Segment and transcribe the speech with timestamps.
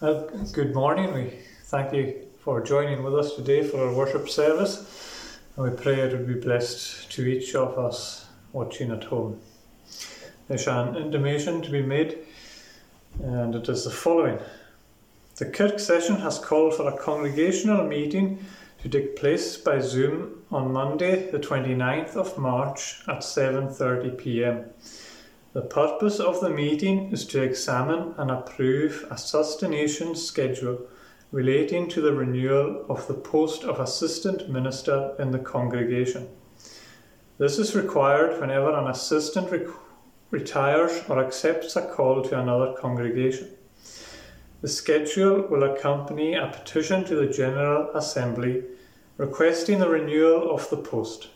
[0.00, 1.12] Well, good morning.
[1.12, 1.32] We
[1.64, 5.40] thank you for joining with us today for our worship service.
[5.56, 9.40] And we pray it would be blessed to each of us watching at home.
[10.46, 12.16] There's an intimation to be made,
[13.24, 14.38] and it is the following.
[15.34, 18.38] The Kirk session has called for a congregational meeting
[18.82, 24.64] to take place by Zoom on Monday, the 29th of March at 7:30 p.m.
[25.58, 30.86] The purpose of the meeting is to examine and approve a sustentation schedule
[31.32, 36.28] relating to the renewal of the post of assistant minister in the congregation.
[37.38, 39.66] This is required whenever an assistant re-
[40.30, 43.48] retires or accepts a call to another congregation.
[44.60, 48.62] The schedule will accompany a petition to the General Assembly
[49.16, 51.30] requesting the renewal of the post.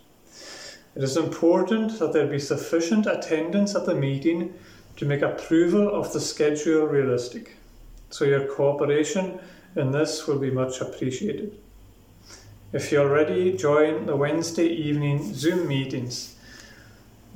[0.94, 4.52] It is important that there be sufficient attendance at the meeting
[4.96, 7.56] to make approval of the schedule realistic,
[8.10, 9.38] so your cooperation
[9.74, 11.58] in this will be much appreciated.
[12.74, 16.36] If you already join the Wednesday evening Zoom meetings,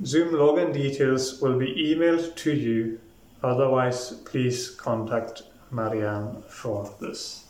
[0.05, 2.99] Zoom login details will be emailed to you.
[3.43, 7.45] Otherwise, please contact Marianne for this.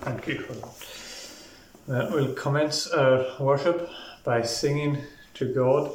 [0.00, 0.54] Thank you for
[1.90, 2.10] that.
[2.12, 3.88] We'll commence our worship
[4.24, 4.98] by singing
[5.34, 5.92] to God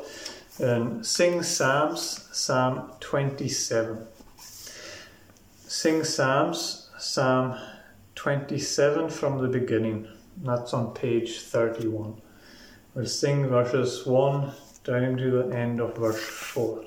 [0.60, 4.06] in Sing Psalms, Psalm 27.
[5.66, 7.60] Sing Psalms, Psalm
[8.16, 10.08] 27 from the beginning.
[10.44, 12.22] That's on page 31.
[12.94, 14.52] We'll sing verses 1
[14.84, 16.86] down to the end of verse 4.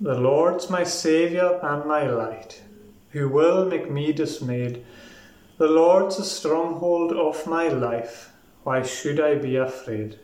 [0.00, 2.62] The Lord's my Saviour and my light,
[3.10, 4.84] who will make me dismayed.
[5.58, 8.31] The Lord's a stronghold of my life
[8.64, 10.18] why should I be afraid?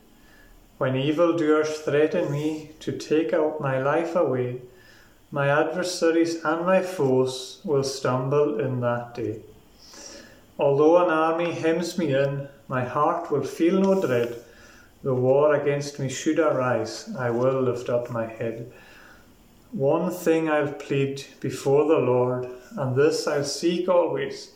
[0.78, 4.61] When evildoers threaten me to take out my life away,
[5.30, 9.41] my adversaries and my foes will stumble in that day.
[10.58, 14.36] Although an army hems me in, my heart will feel no dread.
[15.02, 18.73] The war against me should arise, I will lift up my head.
[19.73, 24.52] One thing I'll plead before the Lord, and this I'll seek always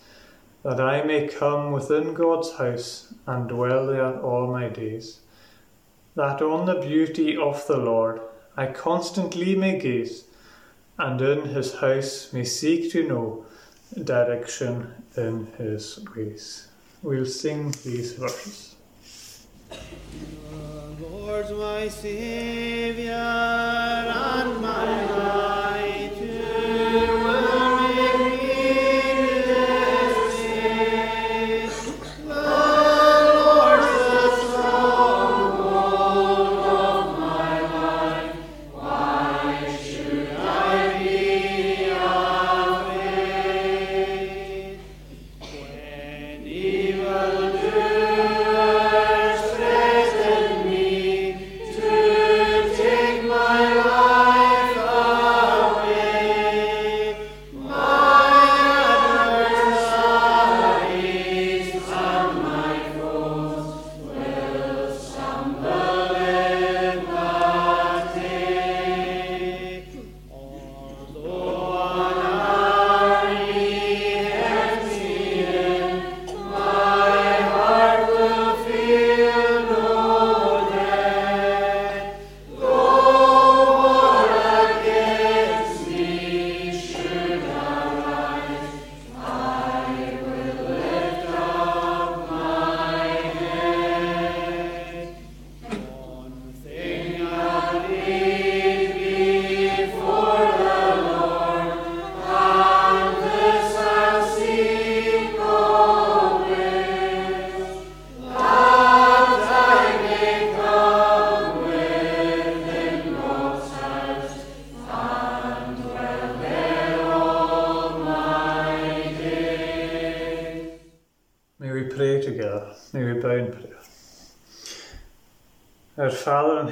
[0.62, 5.20] that I may come within God's house and dwell there all my days,
[6.14, 8.20] that on the beauty of the Lord
[8.56, 10.24] I constantly may gaze,
[10.98, 13.46] and in his house may seek to know
[14.04, 16.68] direction in his ways.
[17.02, 18.76] We'll sing these verses.
[19.70, 23.14] The Lord's my Saviour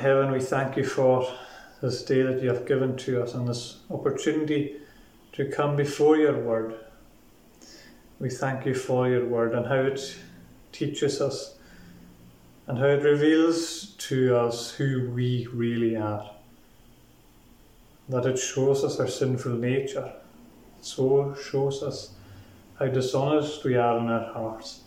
[0.01, 1.31] heaven, we thank you for
[1.83, 4.77] this day that you have given to us and this opportunity
[5.33, 6.75] to come before your word.
[8.19, 10.17] We thank you for your word and how it
[10.73, 11.59] teaches us
[12.67, 16.31] and how it reveals to us who we really are.
[18.09, 20.15] That it shows us our sinful nature,
[20.81, 22.15] so shows us
[22.79, 24.81] how dishonest we are in our hearts.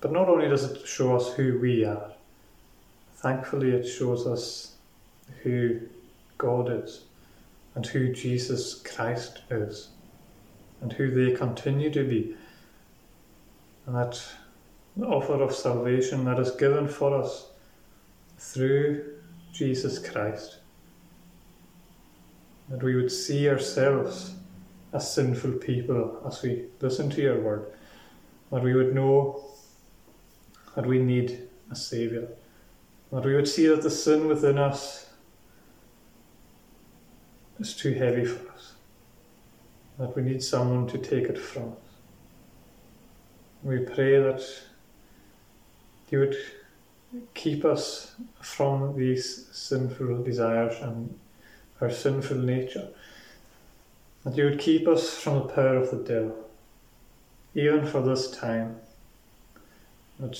[0.00, 2.11] But not only does it show us who we are,
[3.22, 4.76] thankfully it shows us
[5.42, 5.80] who
[6.38, 7.04] God is
[7.74, 9.88] and who Jesus Christ is.
[10.82, 12.34] and who they continue to be.
[13.86, 14.20] And that
[15.02, 17.46] offer of salvation that is given for us
[18.38, 19.20] through
[19.52, 20.58] Jesus Christ.
[22.68, 24.34] That we would see ourselves
[24.92, 27.72] as sinful people as we listen to your word.
[28.50, 29.44] That we would know
[30.74, 32.28] that we need a Saviour.
[33.12, 35.10] That we would see that the sin within us
[37.60, 38.72] is too heavy for us.
[39.98, 41.78] That we need someone to take it from us.
[43.62, 44.42] We pray that
[46.10, 46.36] you would
[47.34, 51.18] keep us from these sinful desires and
[51.82, 52.88] our sinful nature.
[54.24, 56.48] That you would keep us from the power of the devil,
[57.54, 58.76] even for this time.
[60.18, 60.34] That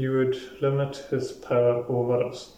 [0.00, 2.54] you would limit his power over us.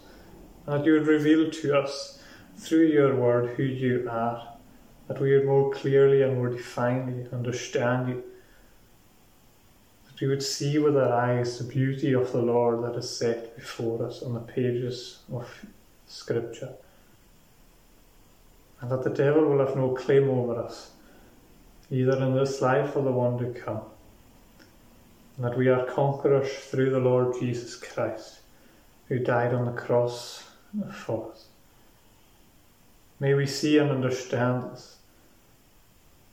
[0.65, 2.21] That you would reveal to us
[2.55, 4.57] through your word who you are.
[5.07, 8.23] That we would more clearly and more definedly understand you.
[10.05, 13.57] That we would see with our eyes the beauty of the Lord that is set
[13.57, 15.45] before us on the pages of
[16.07, 16.75] Scripture.
[18.79, 20.91] And that the devil will have no claim over us,
[21.91, 23.81] either in this life or the one to come
[25.35, 28.41] and that we are conquerors through the Lord Jesus Christ,
[29.07, 30.43] who died on the cross
[30.91, 31.45] for us.
[33.19, 34.97] May we see and understand this.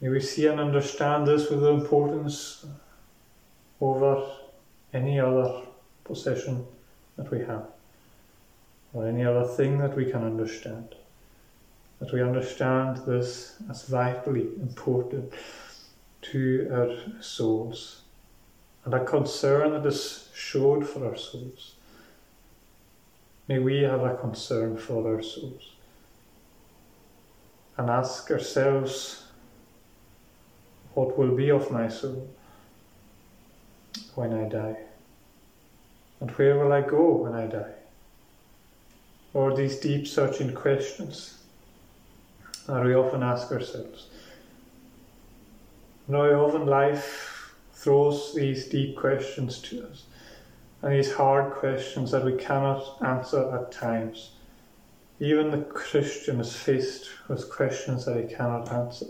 [0.00, 2.66] May we see and understand this with the importance
[3.80, 4.30] over
[4.92, 5.62] any other
[6.04, 6.66] possession
[7.16, 7.66] that we have,
[8.92, 10.94] or any other thing that we can understand.
[12.00, 15.32] That we understand this as vitally important
[16.22, 17.99] to our souls
[18.84, 21.74] and a concern that is showed for our souls.
[23.48, 25.72] May we have a concern for our souls
[27.76, 29.24] and ask ourselves
[30.94, 32.28] what will be of my soul
[34.14, 34.76] when I die?
[36.20, 37.74] And where will I go when I die?
[39.32, 41.38] Or these deep searching questions
[42.66, 44.08] that we often ask ourselves.
[46.06, 47.29] Now, often life
[47.80, 50.04] throws these deep questions to us
[50.82, 54.32] and these hard questions that we cannot answer at times.
[55.18, 59.06] Even the Christian is faced with questions that he cannot answer.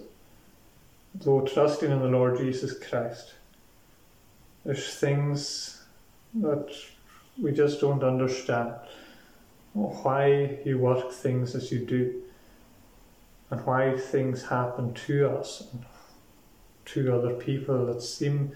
[1.16, 3.34] Though trusting in the Lord Jesus Christ,
[4.64, 5.82] there's things
[6.34, 6.72] that
[7.40, 8.74] we just don't understand.
[9.72, 12.22] Why you work things as you do,
[13.50, 15.84] and why things happen to us, and
[16.86, 18.52] to other people that seem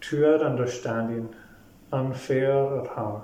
[0.00, 1.34] to our understanding
[1.92, 3.22] unfair or hard.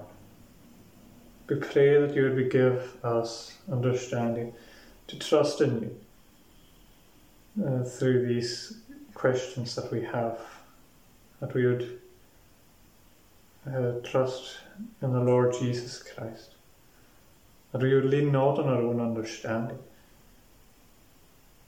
[1.48, 4.52] We pray that you would give us understanding
[5.08, 5.82] to trust in
[7.56, 8.78] you uh, through these
[9.14, 10.38] questions that we have,
[11.40, 11.98] that we would
[13.66, 14.60] uh, trust
[15.02, 16.54] in the Lord Jesus Christ,
[17.72, 19.78] that we would lean not on our own understanding,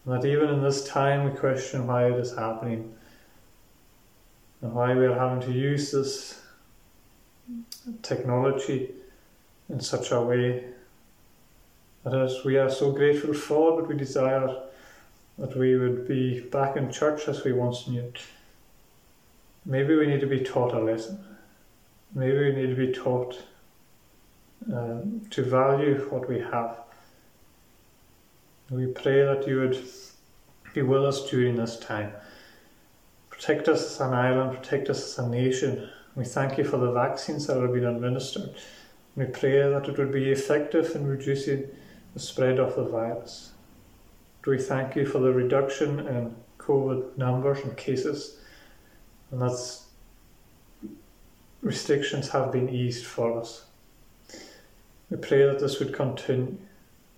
[0.07, 2.93] that even in this time we question why it is happening
[4.61, 6.41] and why we are having to use this
[8.03, 8.91] technology
[9.69, 10.65] in such a way
[12.05, 14.63] that as we are so grateful for, but we desire
[15.39, 18.13] that we would be back in church as we once knew.
[19.65, 21.25] Maybe we need to be taught a lesson.
[22.15, 23.41] Maybe we need to be taught
[24.73, 26.79] um, to value what we have
[28.73, 29.79] we pray that you would
[30.73, 32.13] be with us during this time.
[33.29, 35.91] Protect us as an island, protect us as a nation.
[36.17, 38.55] We thank you for the vaccines that have been administered.
[39.15, 41.69] We pray that it would be effective in reducing
[42.15, 43.53] the spread of the virus.
[44.47, 48.39] We thank you for the reduction in COVID numbers and cases,
[49.31, 49.79] and that
[51.61, 53.67] restrictions have been eased for us.
[55.11, 56.57] We pray that this would continue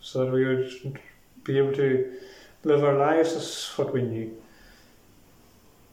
[0.00, 1.00] so that we would
[1.44, 2.12] be able to
[2.64, 4.34] live our lives as what we knew.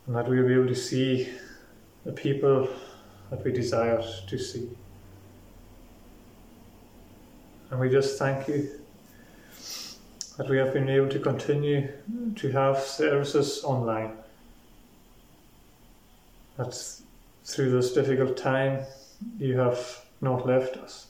[0.07, 1.29] And that we will be able to see
[2.05, 2.67] the people
[3.29, 4.69] that we desire to see.
[7.69, 8.69] And we just thank you
[10.37, 11.89] that we have been able to continue
[12.35, 14.13] to have services online.
[16.57, 16.75] That
[17.45, 18.85] through this difficult time
[19.37, 21.07] you have not left us.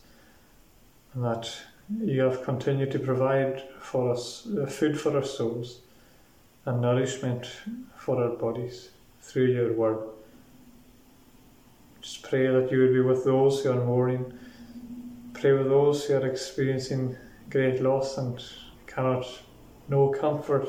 [1.14, 1.52] And that
[2.00, 5.82] you have continued to provide for us uh, food for our souls
[6.66, 7.50] and nourishment
[7.98, 8.90] for our bodies
[9.22, 10.10] through your word.
[12.02, 14.34] Just pray that you would be with those who are mourning.
[15.34, 17.16] Pray with those who are experiencing
[17.50, 18.42] great loss and
[18.88, 19.28] cannot
[19.88, 20.68] know comfort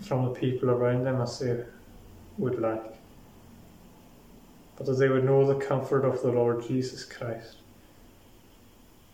[0.00, 1.64] from the people around them as they
[2.38, 2.94] would like,
[4.76, 7.56] but that they would know the comfort of the Lord Jesus Christ,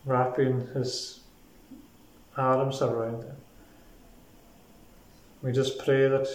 [0.09, 1.21] wrapping his
[2.37, 3.37] arms around them.
[5.43, 6.29] We just pray that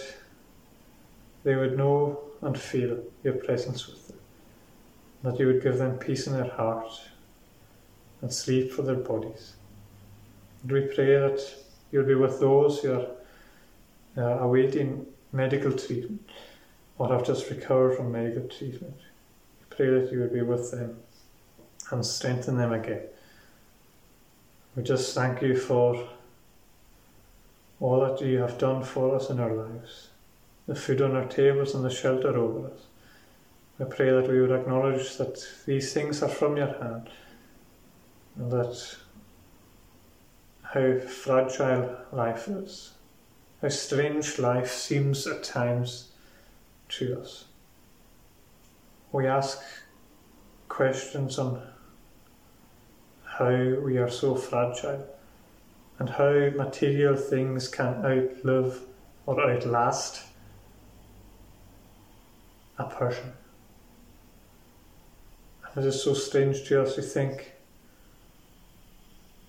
[1.42, 4.18] they would know and feel your presence with them,
[5.24, 6.92] that you would give them peace in their heart
[8.22, 9.54] and sleep for their bodies.
[10.62, 11.40] And we pray that
[11.90, 13.06] you'll be with those who are
[14.16, 16.30] uh, awaiting medical treatment
[16.96, 18.96] or have just recovered from medical treatment.
[19.60, 20.96] We pray that you would be with them
[21.90, 23.02] and strengthen them again.
[24.76, 26.08] We just thank you for
[27.78, 30.08] all that you have done for us in our lives,
[30.66, 32.80] the food on our tables and the shelter over us.
[33.78, 37.08] I pray that we would acknowledge that these things are from your hand
[38.36, 38.96] and that
[40.62, 42.92] how fragile life is,
[43.62, 46.10] how strange life seems at times
[46.88, 47.44] to us.
[49.12, 49.60] We ask
[50.68, 51.62] questions on
[53.38, 55.04] how we are so fragile
[55.98, 58.80] and how material things can outlive
[59.26, 60.22] or outlast
[62.78, 63.32] a person.
[65.64, 67.52] And it is so strange to us to think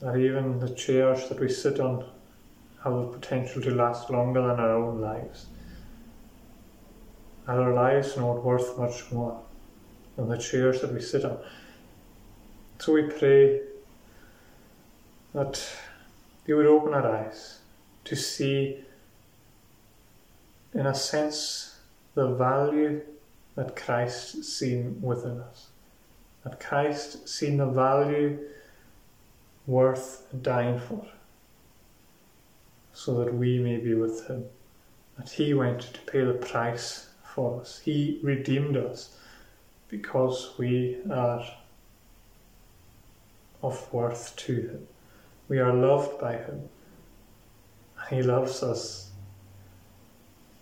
[0.01, 2.05] that even the chairs that we sit on
[2.83, 5.45] have the potential to last longer than our own lives.
[7.45, 9.39] And our lives are not worth much more
[10.15, 11.37] than the chairs that we sit on.
[12.79, 13.61] So we pray
[15.35, 15.61] that
[16.47, 17.59] you would open our eyes
[18.05, 18.85] to see,
[20.73, 21.75] in a sense,
[22.13, 23.01] the value
[23.55, 25.67] that Christ seen within us.
[26.45, 28.39] That Christ seen the value
[29.67, 31.05] worth dying for,
[32.93, 34.45] so that we may be with Him.
[35.17, 37.81] That He went to pay the price for us.
[37.83, 39.17] He redeemed us
[39.89, 41.45] because we are
[43.61, 44.87] of worth to Him.
[45.47, 46.69] We are loved by Him.
[47.99, 49.11] And He loves us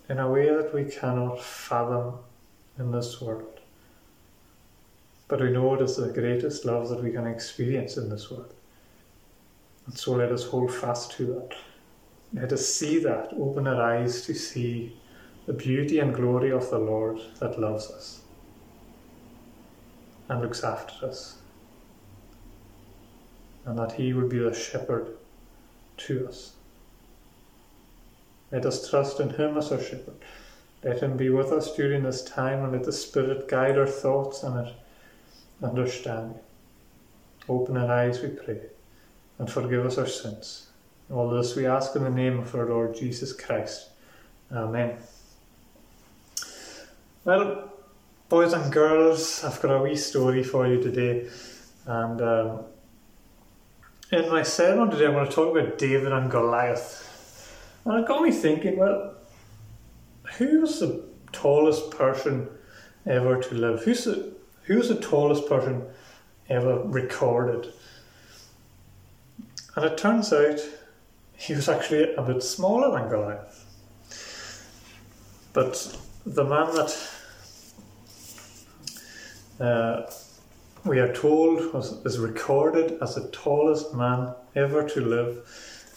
[0.08, 2.18] in a way that we cannot fathom
[2.78, 3.60] in this world.
[5.28, 8.52] But we know it is the greatest love that we can experience in this world.
[9.86, 11.54] And so let us hold fast to that.
[12.32, 14.96] Let us see that, open our eyes to see
[15.46, 18.20] the beauty and glory of the Lord that loves us
[20.28, 21.38] and looks after us
[23.64, 25.16] and that He would be the shepherd
[25.96, 26.52] to us.
[28.50, 30.16] Let us trust in Him as our shepherd.
[30.82, 34.42] Let Him be with us during this time and let the Spirit guide our thoughts
[34.42, 34.72] and our
[35.62, 36.38] understanding.
[37.48, 38.60] Open our eyes, we pray,
[39.38, 40.68] and forgive us our sins.
[41.10, 43.90] All this we ask in the name of our Lord Jesus Christ.
[44.52, 44.96] Amen.
[47.24, 47.72] Well,
[48.28, 51.28] boys and girls, I've got a wee story for you today,
[51.86, 52.60] and um,
[54.14, 57.00] in my sermon today, I'm going to talk about David and Goliath.
[57.84, 59.14] And it got me thinking, well,
[60.38, 62.48] who was the tallest person
[63.06, 63.82] ever to live?
[63.82, 65.82] Who's the, who's the tallest person
[66.48, 67.72] ever recorded?
[69.76, 70.60] And it turns out
[71.36, 73.66] he was actually a bit smaller than Goliath.
[75.52, 77.10] But the man that
[79.60, 80.10] uh,
[80.84, 85.48] we are told was, is recorded as the tallest man ever to live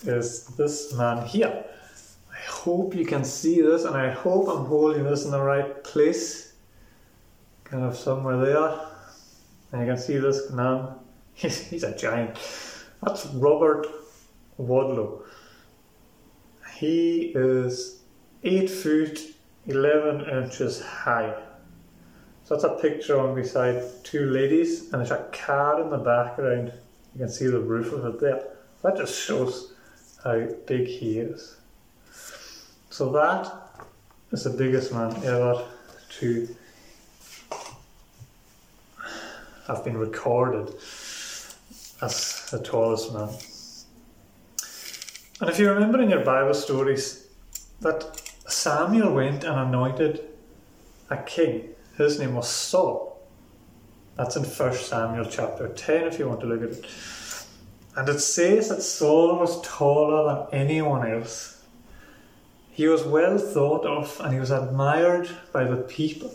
[0.03, 1.65] is this man here.
[2.31, 5.83] I hope you can see this and I hope I'm holding this in the right
[5.83, 6.53] place.
[7.65, 8.79] Kind of somewhere there.
[9.71, 10.87] And you can see this man.
[11.33, 12.35] He's, he's a giant.
[13.03, 13.85] That's Robert
[14.57, 15.21] Wadlow.
[16.73, 18.01] He is
[18.43, 19.19] 8 foot
[19.67, 21.35] 11 inches high.
[22.47, 26.71] So that's a picture on beside two ladies, and there's a car in the background.
[27.13, 28.41] You can see the roof of it there.
[28.83, 29.73] That just shows
[30.23, 31.57] how big he is.
[32.89, 33.53] So that
[34.31, 35.65] is the biggest man ever
[36.19, 36.55] to
[39.67, 40.73] have been recorded
[42.01, 43.27] as the tallest man.
[45.41, 47.27] And if you remember in your Bible stories
[47.81, 50.21] that Samuel went and anointed
[51.09, 53.19] a king his name was Saul.
[54.15, 56.85] That's in 1 Samuel chapter 10 if you want to look at it.
[57.95, 61.63] And it says that Saul was taller than anyone else.
[62.71, 66.31] He was well thought of and he was admired by the people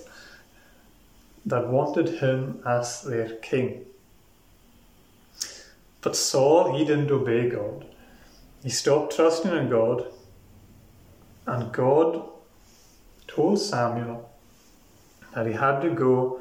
[1.47, 3.85] that wanted him as their king.
[6.01, 7.87] But Saul, he didn't obey God.
[8.63, 10.07] he stopped trusting in God,
[11.47, 12.29] and God
[13.27, 14.32] told Samuel
[15.35, 16.41] that he had to go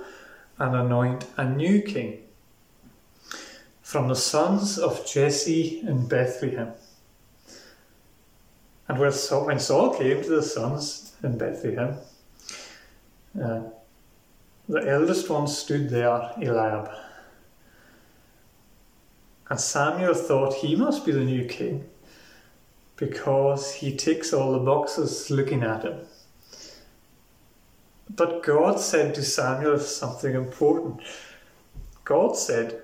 [0.60, 2.20] and anoint a new king
[3.82, 6.72] from the sons of Jesse in Bethlehem.
[8.88, 11.98] And when Saul, came to the sons in Bethlehem,
[13.42, 13.62] uh,
[14.68, 16.90] the eldest one stood there, Eliab.
[19.50, 21.90] And Samuel thought he must be the new king
[22.96, 26.00] because he ticks all the boxes looking at him.
[28.15, 31.01] But God said to Samuel something important.
[32.03, 32.82] God said,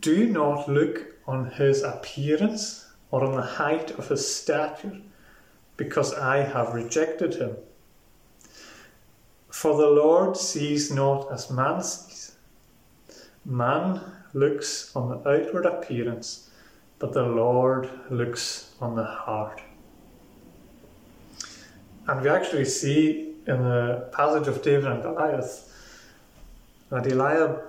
[0.00, 5.00] Do not look on his appearance or on the height of his stature,
[5.76, 7.56] because I have rejected him.
[9.50, 12.34] For the Lord sees not as man sees.
[13.44, 14.00] Man
[14.34, 16.50] looks on the outward appearance,
[16.98, 19.62] but the Lord looks on the heart.
[22.08, 25.72] And we actually see in the passage of David and Goliath
[26.90, 27.62] that Eliab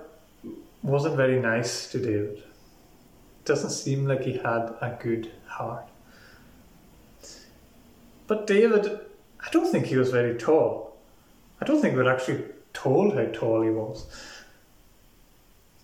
[0.82, 2.38] wasn't very nice to David.
[2.38, 5.88] It doesn't seem like he had a good heart.
[8.26, 9.00] But David,
[9.40, 10.96] I don't think he was very tall.
[11.60, 14.06] I don't think we're actually told how tall he was.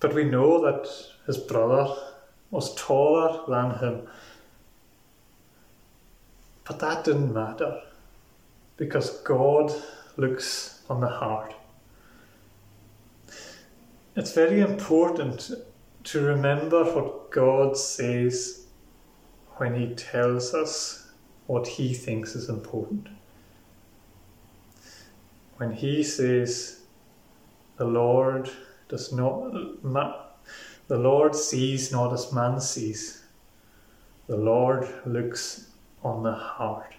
[0.01, 0.89] But we know that
[1.27, 1.95] his brother
[2.51, 4.07] was taller than him.
[6.65, 7.81] But that didn't matter
[8.76, 9.73] because God
[10.16, 11.54] looks on the heart.
[14.16, 15.50] It's very important
[16.04, 18.66] to remember what God says
[19.57, 21.11] when He tells us
[21.47, 23.09] what He thinks is important.
[25.57, 26.81] When He says,
[27.76, 28.50] The Lord
[28.88, 29.52] does not,
[30.88, 33.25] the Lord sees not as man sees,
[34.26, 35.71] the Lord looks
[36.02, 36.94] on the heart.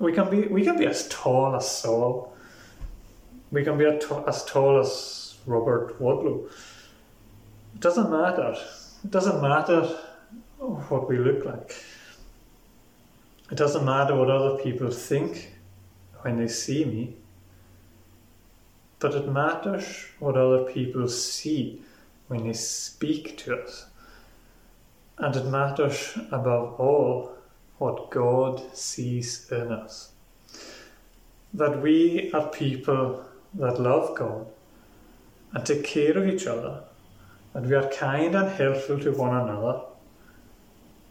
[0.00, 2.34] We can be we can be as tall as Saul.
[3.52, 6.48] We can be as tall as Robert Wadlow.
[7.74, 8.56] It doesn't matter.
[9.04, 9.82] It doesn't matter
[10.88, 11.74] what we look like.
[13.50, 15.52] It doesn't matter what other people think
[16.22, 17.16] when they see me.
[19.00, 21.82] But it matters what other people see
[22.28, 23.86] when they speak to us.
[25.18, 27.39] And it matters above all
[27.80, 30.12] what God sees in us.
[31.54, 34.46] That we are people that love God
[35.54, 36.82] and take care of each other,
[37.54, 39.80] that we are kind and helpful to one another,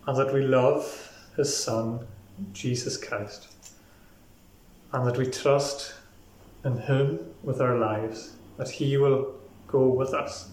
[0.05, 2.05] and that we love His Son,
[2.53, 3.47] Jesus Christ,
[4.93, 5.95] and that we trust
[6.63, 9.33] in Him with our lives, that He will
[9.67, 10.49] go with us,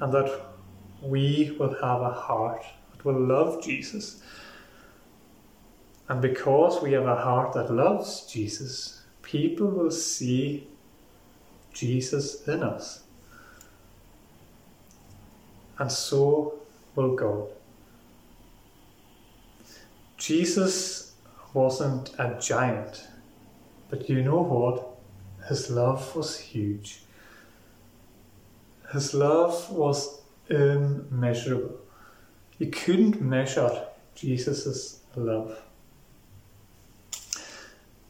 [0.00, 0.40] and that
[1.00, 2.64] we will have a heart
[3.08, 4.22] will love Jesus.
[6.08, 10.68] And because we have a heart that loves Jesus, people will see
[11.72, 13.02] Jesus in us.
[15.78, 16.54] And so
[16.94, 17.48] will God.
[20.16, 21.14] Jesus
[21.54, 23.06] wasn't a giant,
[23.88, 24.86] but you know what?
[25.48, 27.02] His love was huge.
[28.92, 31.87] His love was immeasurable.
[32.58, 35.62] You couldn't measure Jesus' love.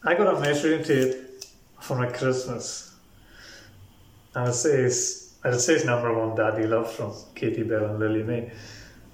[0.05, 1.17] I got a measuring tape
[1.81, 2.95] for my Christmas,
[4.35, 8.23] and it says, and it says number one Daddy Love from Katie Bell and Lily
[8.23, 8.51] May,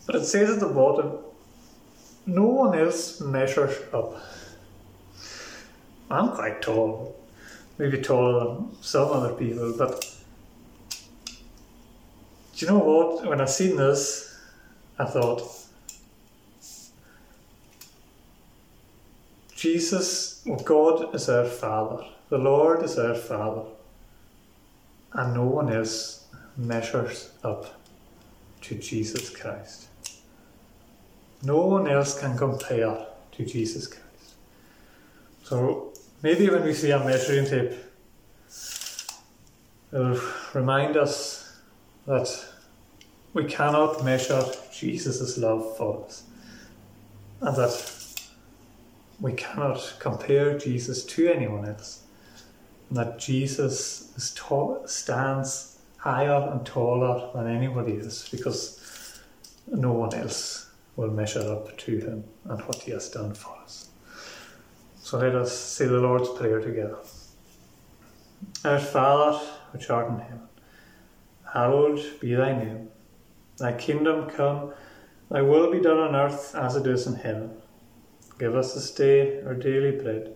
[0.07, 1.19] but it says at the bottom,
[2.27, 4.17] no one else measures up.
[6.11, 7.17] I'm quite tall,
[7.79, 10.15] maybe taller than some other people, but
[12.57, 13.27] do you know what?
[13.27, 14.34] When I seen this,
[14.99, 15.43] I thought,
[19.57, 23.63] Jesus, well, God is our Father, the Lord is our Father,
[25.15, 26.27] and no one else
[26.57, 27.81] measures up
[28.61, 29.87] to Jesus Christ.
[31.43, 34.35] No one else can compare to Jesus Christ.
[35.43, 37.73] So maybe when we see a measuring tape,
[39.93, 40.21] it'll
[40.55, 41.59] remind us
[42.07, 42.54] that
[43.35, 46.23] we cannot measure Jesus' love for us,
[47.41, 47.95] and that
[49.21, 52.05] we cannot compare Jesus to anyone else,
[52.89, 59.21] and that Jesus tall, stands higher and taller than anybody else because
[59.67, 63.89] no one else will measure up to him and what he has done for us.
[65.01, 66.99] So let us say the Lord's Prayer together.
[68.65, 69.39] Our Father,
[69.73, 70.49] which art in heaven,
[71.53, 72.91] hallowed be thy name.
[73.59, 74.73] Thy kingdom come,
[75.31, 77.51] Thy will be done on earth as it is in heaven.
[78.39, 80.35] Give us this day our daily bread,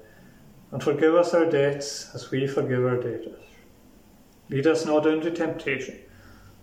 [0.72, 3.42] and forgive us our debts as we forgive our debtors.
[4.48, 5.98] Lead us not into temptation,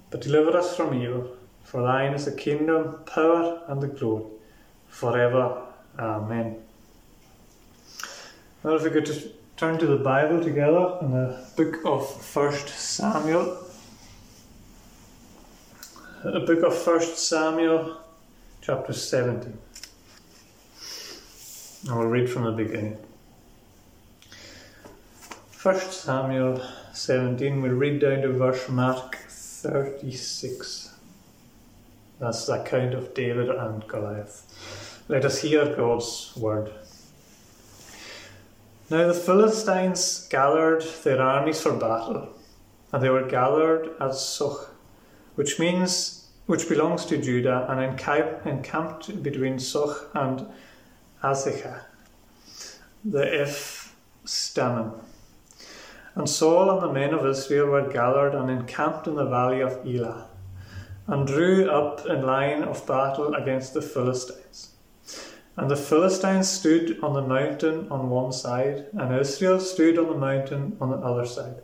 [0.10, 1.38] but deliver us from evil.
[1.64, 4.26] For thine is the kingdom, power, and the glory,
[4.88, 5.62] forever.
[6.00, 6.58] Amen.
[8.64, 12.70] Well, if we could just turn to the Bible together in the book of First
[12.70, 13.65] Samuel.
[16.26, 17.98] The book of First Samuel,
[18.60, 19.56] chapter 17.
[21.88, 22.98] I will read from the beginning.
[25.52, 30.96] First Samuel 17, we'll read down to verse mark 36.
[32.20, 35.06] That's the account of David and Goliath.
[35.08, 36.74] Let us hear God's word.
[38.90, 42.30] Now the Philistines gathered their armies for battle,
[42.92, 44.70] and they were gathered at Socoh,
[45.36, 47.82] which means which belongs to Judah, and
[48.46, 50.48] encamped between Socoh and
[51.24, 51.82] Azekah,
[53.04, 53.96] the F
[54.26, 55.00] Stamim.
[56.14, 59.86] And Saul and the men of Israel were gathered and encamped in the valley of
[59.86, 60.28] Elah
[61.08, 64.72] and drew up in line of battle against the Philistines.
[65.58, 70.18] And the Philistines stood on the mountain on one side, and Israel stood on the
[70.18, 71.62] mountain on the other side,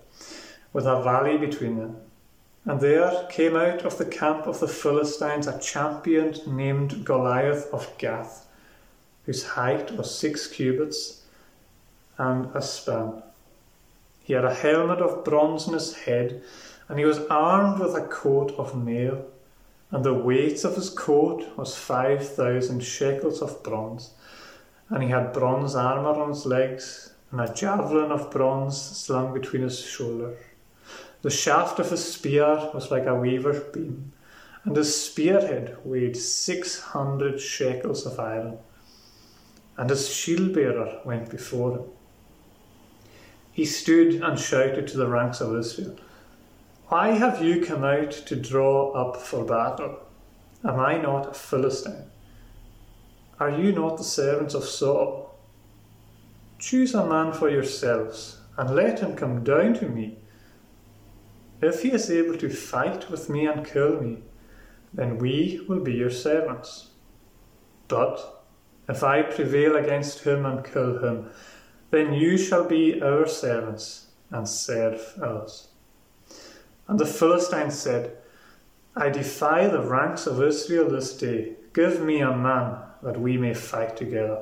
[0.74, 1.98] with a valley between them.
[2.66, 7.98] And there came out of the camp of the Philistines a champion named Goliath of
[7.98, 8.46] Gath,
[9.26, 11.24] whose height was six cubits
[12.18, 13.24] and a span.
[14.24, 16.44] He had a helmet of bronze on his head,
[16.88, 19.26] and he was armed with a coat of mail
[19.92, 24.12] and the weight of his coat was five thousand shekels of bronze.
[24.90, 29.64] And he had bronze armour on his legs, and a javelin of bronze slung between
[29.64, 30.38] his shoulders.
[31.22, 34.12] The shaft of his spear was like a weaver's beam,
[34.64, 38.58] and his spearhead weighed six hundred shekels of iron.
[39.78, 41.84] And his shield bearer went before him.
[43.52, 45.98] He stood and shouted to the ranks of Israel.
[46.88, 50.00] Why have you come out to draw up for battle?
[50.64, 52.06] Am I not a Philistine?
[53.40, 55.36] Are you not the servants of Saul?
[56.60, 60.18] Choose a man for yourselves, and let him come down to me.
[61.62, 64.24] If he is able to fight with me and kill me,
[64.94, 66.90] then we will be your servants.
[67.88, 68.44] But
[68.90, 71.30] if I prevail against him and kill him,
[71.92, 75.68] then you shall be our servants and serve us.
[76.88, 78.18] And the Philistines said,
[78.96, 81.54] I defy the ranks of Israel this day.
[81.74, 84.40] Give me a man that we may fight together.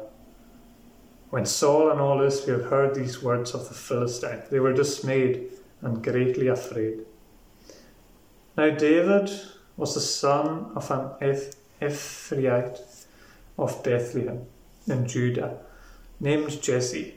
[1.30, 5.52] When Saul and all Israel heard these words of the Philistine, they were dismayed
[5.82, 7.06] and greatly afraid.
[8.60, 9.32] Now David
[9.78, 11.12] was the son of an
[11.82, 12.82] Ephraite
[13.58, 14.48] of Bethlehem
[14.86, 15.60] in Judah,
[16.20, 17.14] named Jesse,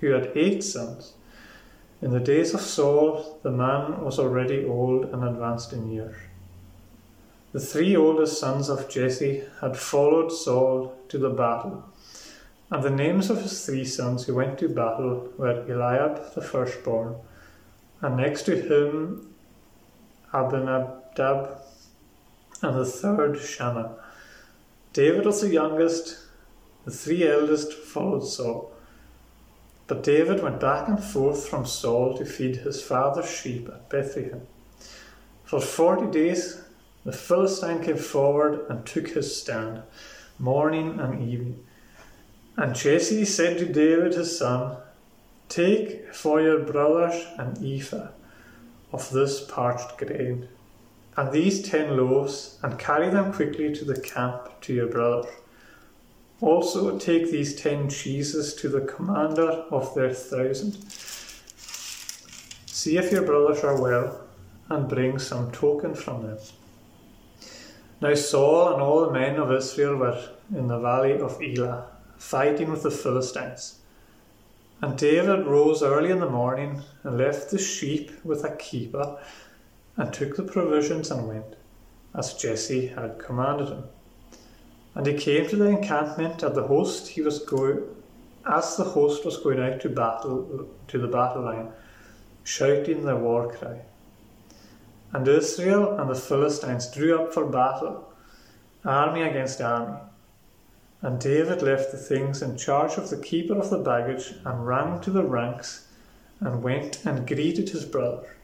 [0.00, 1.12] who had eight sons.
[2.00, 6.16] In the days of Saul, the man was already old and advanced in years.
[7.52, 11.84] The three oldest sons of Jesse had followed Saul to the battle,
[12.72, 17.14] and the names of his three sons who went to battle were Eliab the firstborn,
[18.00, 19.31] and next to him
[20.32, 21.58] Abinadab,
[22.62, 23.96] and the third Shammah.
[24.92, 26.18] David was the youngest,
[26.84, 28.72] the three eldest followed Saul.
[29.86, 34.42] But David went back and forth from Saul to feed his father's sheep at Bethlehem.
[35.44, 36.62] For forty days
[37.04, 39.82] the Philistine came forward and took his stand,
[40.38, 41.64] morning and evening.
[42.56, 44.76] And Jesse said to David his son,
[45.48, 48.08] Take for your brothers an ephah
[48.92, 50.48] of this parched grain,
[51.16, 55.28] and these ten loaves, and carry them quickly to the camp to your brother.
[56.40, 60.72] Also take these ten cheeses to the commander of their thousand.
[62.66, 64.20] See if your brothers are well,
[64.68, 66.38] and bring some token from them.
[68.00, 70.20] Now Saul and all the men of Israel were
[70.54, 73.78] in the valley of Elah, fighting with the Philistines.
[74.82, 79.16] And David rose early in the morning and left the sheep with a keeper,
[79.96, 81.54] and took the provisions and went,
[82.14, 83.84] as Jesse had commanded him.
[84.94, 87.82] And he came to the encampment at the host he was going
[88.44, 91.68] as the host was going out to battle to the battle line,
[92.42, 93.82] shouting the war cry.
[95.12, 98.12] And Israel and the Philistines drew up for battle,
[98.84, 100.00] army against army.
[101.02, 105.00] And David left the things in charge of the keeper of the baggage and ran
[105.00, 105.88] to the ranks
[106.38, 108.36] and went and greeted his brother.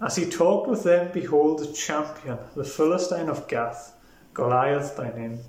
[0.00, 3.92] As he talked with them, behold, the champion, the Philistine of Gath,
[4.32, 5.40] Goliath by name,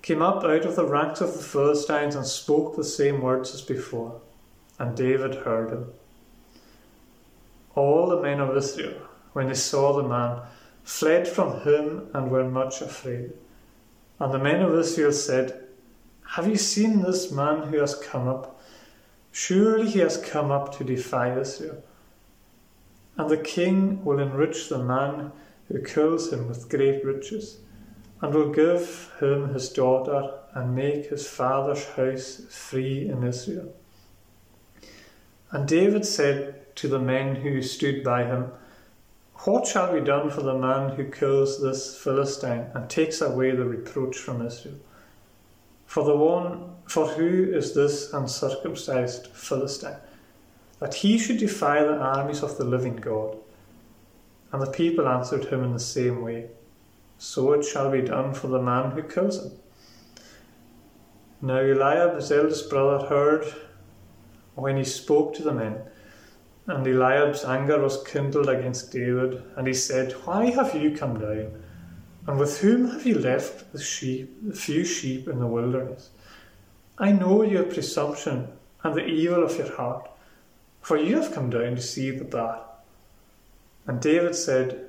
[0.00, 3.60] came up out of the ranks of the Philistines and spoke the same words as
[3.60, 4.20] before,
[4.78, 5.86] and David heard him.
[7.74, 9.02] All the men of Israel,
[9.34, 10.40] when they saw the man,
[10.82, 13.32] fled from him and were much afraid.
[14.24, 15.64] And the men of Israel said,
[16.28, 18.58] Have you seen this man who has come up?
[19.32, 21.84] Surely he has come up to defy Israel.
[23.18, 25.30] And the king will enrich the man
[25.68, 27.58] who kills him with great riches,
[28.22, 33.74] and will give him his daughter, and make his father's house free in Israel.
[35.50, 38.52] And David said to the men who stood by him,
[39.42, 43.64] What shall be done for the man who kills this Philistine and takes away the
[43.64, 44.76] reproach from Israel?
[45.84, 49.98] For the one, for who is this uncircumcised Philistine,
[50.78, 53.36] that he should defy the armies of the living God?
[54.50, 56.48] And the people answered him in the same way,
[57.18, 59.52] So it shall be done for the man who kills him.
[61.42, 63.44] Now Eliab, his eldest brother, heard
[64.54, 65.82] when he spoke to the men,
[66.66, 71.62] and Eliab's anger was kindled against David, and he said, Why have you come down?
[72.26, 76.10] And with whom have you left the sheep, the few sheep in the wilderness?
[76.96, 78.48] I know your presumption
[78.82, 80.10] and the evil of your heart,
[80.80, 82.62] for you have come down to see the bat.
[83.86, 84.86] And David said,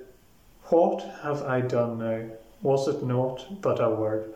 [0.65, 2.29] What have I done now?
[2.61, 4.33] Was it not but a word?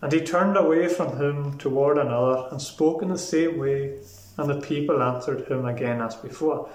[0.00, 3.98] And he turned away from him toward another, and spoke in the same way,
[4.38, 6.68] and the people answered him again as before.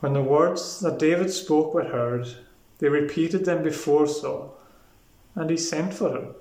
[0.00, 2.28] When the words that David spoke were heard,
[2.78, 4.56] they repeated them before Saul,
[5.34, 6.34] and he sent for him.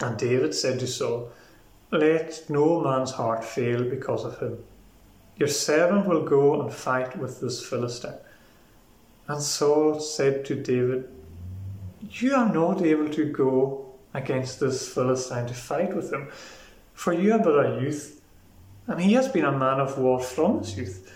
[0.00, 1.30] And David said to Saul,
[1.90, 4.58] Let no man's heart fail because of him.
[5.36, 8.18] Your servant will go and fight with this Philistine.
[9.26, 11.08] And Saul said to David,
[12.00, 16.28] You are not able to go against this Philistine to fight with him,
[16.94, 18.17] for you are but a youth,
[18.88, 21.12] and he has been a man of war from his youth.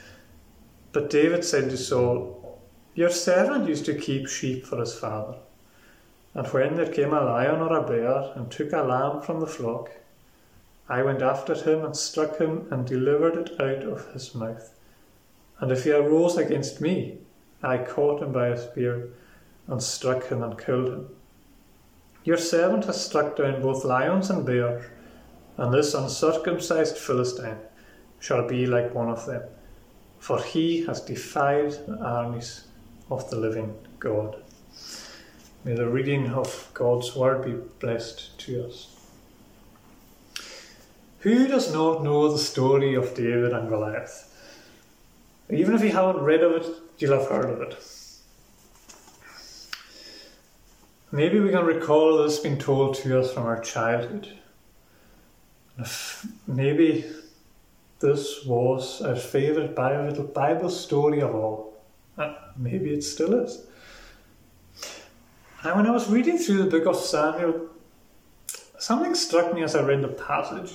[0.92, 2.60] But David said to Saul,
[2.94, 5.38] Your servant used to keep sheep for his father.
[6.34, 9.46] And when there came a lion or a bear and took a lamb from the
[9.46, 9.90] flock,
[10.88, 14.74] I went after him and struck him and delivered it out of his mouth.
[15.60, 17.18] And if he arose against me,
[17.62, 19.14] I caught him by his beard
[19.66, 21.08] and struck him and killed him.
[22.24, 24.84] Your servant has struck down both lions and bears,
[25.62, 27.56] and this uncircumcised Philistine
[28.18, 29.42] shall be like one of them,
[30.18, 32.64] for he has defied the armies
[33.12, 34.42] of the living God.
[35.64, 38.88] May the reading of God's word be blessed to us.
[41.20, 44.34] Who does not know the story of David and Goliath?
[45.48, 46.66] Even if you haven't read of it,
[46.98, 47.76] you'll have heard of it.
[51.12, 54.41] Maybe we can recall this being told to us from our childhood.
[56.46, 57.04] Maybe
[58.00, 61.82] this was our favourite Bible story of all.
[62.16, 63.66] And maybe it still is.
[65.62, 67.68] And when I was reading through the book of Samuel,
[68.78, 70.72] something struck me as I read the passage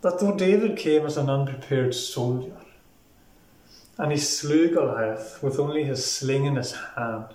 [0.00, 2.56] that though David came as an unprepared soldier,
[3.96, 7.26] and he slew Goliath with only his sling in his hand,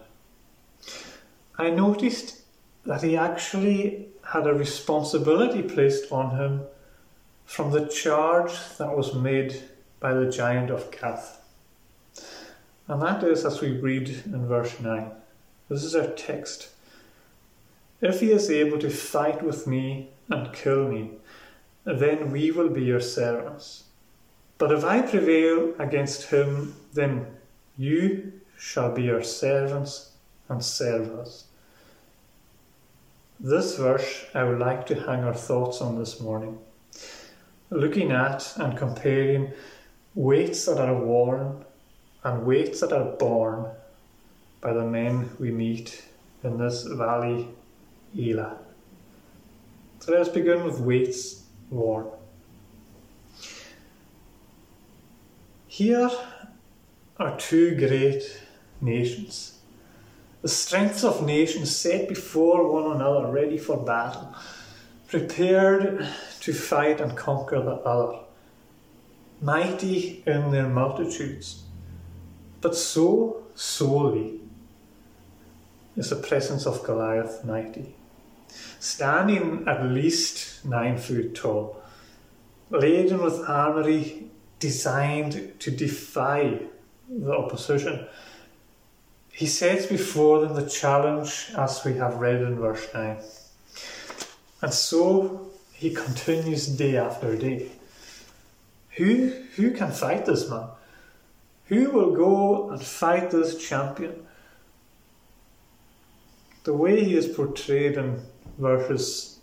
[1.58, 2.42] I noticed
[2.86, 6.62] that he actually had a responsibility placed on him
[7.46, 9.64] from the charge that was made
[10.00, 11.42] by the giant of Gath.
[12.88, 15.10] And that is as we read in verse 9.
[15.68, 16.70] This is our text.
[18.02, 21.12] If he is able to fight with me and kill me,
[21.86, 23.86] then we will be your servants.
[24.60, 27.26] But if I prevail against him, then
[27.78, 30.12] you shall be our servants
[30.50, 31.46] and serve us.
[33.42, 36.60] This verse I would like to hang our thoughts on this morning,
[37.70, 39.54] looking at and comparing
[40.14, 41.64] weights that are worn
[42.26, 43.66] and weights that are borne
[44.60, 46.04] by the men we meet
[46.44, 47.48] in this valley,
[48.14, 48.58] Elah.
[50.02, 52.08] So let's begin with weights worn.
[55.70, 56.12] Here
[57.16, 58.42] are two great
[58.82, 59.59] nations
[60.42, 64.34] the strengths of nations set before one another, ready for battle,
[65.08, 66.08] prepared
[66.40, 68.20] to fight and conquer the other,
[69.42, 71.64] mighty in their multitudes,
[72.62, 74.40] but so solely
[75.98, 77.96] is the presence of Goliath mighty,
[78.80, 81.82] standing at least nine foot tall,
[82.70, 86.60] laden with armory designed to defy
[87.10, 88.08] the opposition
[89.40, 93.20] He sets before them the challenge as we have read in verse 9.
[94.62, 97.72] And so he continues day after day.
[98.98, 100.68] Who, who can fight this man?
[101.68, 104.28] Who will go and fight this champion?
[106.66, 108.22] The way he is portrayed in
[108.58, 109.40] verses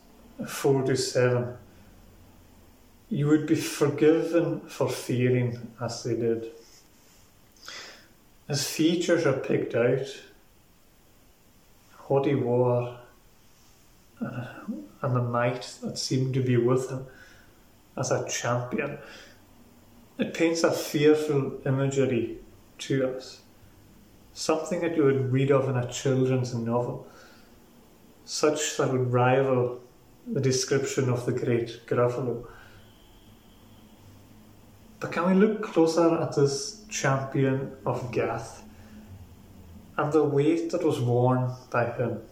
[0.46, 1.56] 4 to 7,
[3.08, 6.52] you would be forgiven for fearing as they did.
[8.48, 10.06] His features are picked out,
[12.06, 12.98] what he wore,
[14.20, 14.46] uh,
[15.02, 17.06] and the might that seemed to be with him
[17.96, 18.98] as a champion.
[20.18, 22.38] It paints a fearful imagery
[22.78, 23.40] to us,
[24.32, 27.08] something that you would read of in a children's novel,
[28.24, 29.80] such that would rival
[30.26, 32.46] the description of the great Gruffalo.
[35.06, 38.64] But can we look closer at this champion of Gath
[39.96, 42.22] and the weight that was worn by him?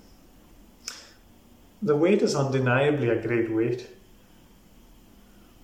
[1.81, 3.87] The weight is undeniably a great weight.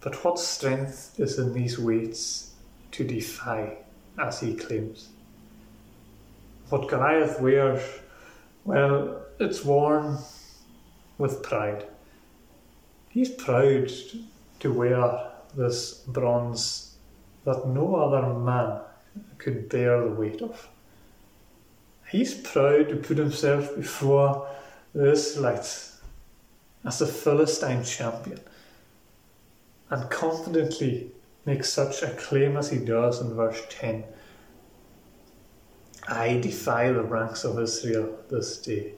[0.00, 2.52] But what strength is in these weights
[2.92, 3.78] to defy,
[4.16, 5.08] as he claims?
[6.68, 7.82] What Goliath wears,
[8.64, 10.18] well, it's worn
[11.18, 11.86] with pride.
[13.08, 13.90] He's proud
[14.60, 16.89] to wear this bronze
[17.50, 18.80] that no other man
[19.38, 20.68] could bear the weight of.
[22.08, 24.48] He's proud to put himself before
[24.94, 26.00] the Israelites
[26.84, 28.40] as a Philistine champion
[29.90, 31.10] and confidently
[31.46, 34.04] make such a claim as he does in verse 10
[36.08, 38.94] I defy the ranks of Israel this day.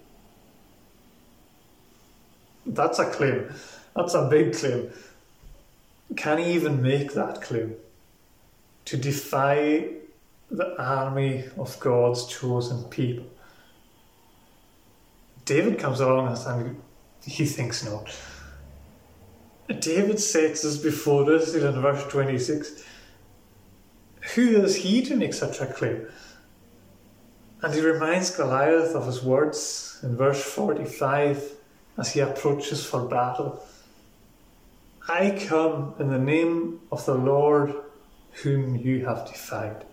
[2.64, 3.52] That's a claim.
[3.94, 4.90] That's a big claim.
[6.16, 7.74] Can he even make that claim?
[8.86, 9.88] To defy
[10.50, 13.24] the army of God's chosen people.
[15.44, 16.80] David comes along and
[17.24, 18.14] he thinks not.
[19.80, 22.84] David sets us before us in verse 26.
[24.34, 26.06] Who is he to make such a claim?
[27.62, 31.52] And he reminds Goliath of his words in verse 45
[31.98, 33.64] as he approaches for battle.
[35.08, 37.74] I come in the name of the Lord
[38.32, 39.84] whom you have defied.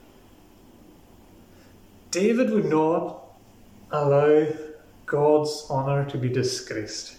[2.12, 3.24] David would not
[3.92, 4.48] allow
[5.06, 7.18] God's honour to be disgraced.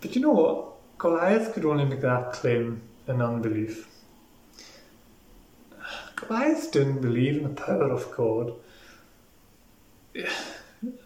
[0.00, 0.98] But you know what?
[0.98, 3.88] Goliath could only make that claim in unbelief.
[6.16, 8.54] Goliath didn't believe in the power of God.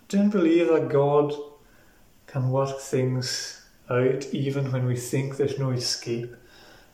[0.09, 1.35] Didn't believe that God
[2.27, 6.35] can work things out even when we think there's no escape.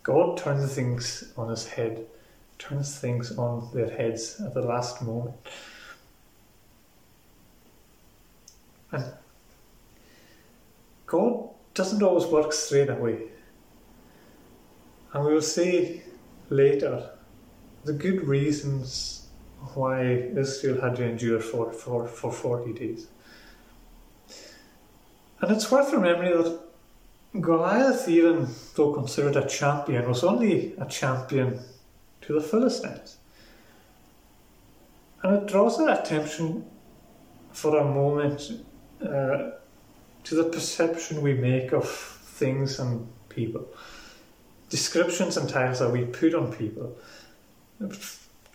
[0.02, 2.06] God turns things on his head,
[2.58, 5.36] turns things on their heads at the last moment.
[8.92, 9.04] And
[11.06, 13.22] God doesn't always work straight away.
[15.12, 16.02] And we will see
[16.48, 17.10] later
[17.84, 19.26] the good reasons
[19.74, 23.06] why Israel had to endure for, for, for 40 days.
[25.40, 26.69] And it's worth remembering that
[27.38, 31.60] Goliath, even though considered a champion, was only a champion
[32.22, 33.18] to the Philistines.
[35.22, 36.64] And it draws our attention
[37.52, 38.64] for a moment
[39.02, 39.50] uh,
[40.24, 43.66] to the perception we make of things and people.
[44.68, 46.96] Descriptions and titles that we put on people,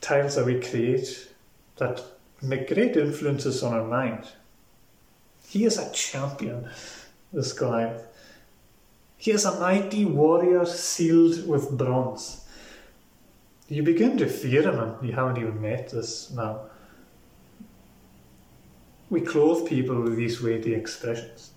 [0.01, 1.29] titles that we create
[1.77, 2.01] that
[2.41, 4.25] make great influences on our mind.
[5.47, 6.69] He is a champion,
[7.31, 8.05] this Goliath.
[9.25, 12.45] He is a mighty warrior sealed with bronze.
[13.67, 16.57] You begin to fear him and you haven't even met this man.
[19.09, 21.49] We clothe people with these weighty expressions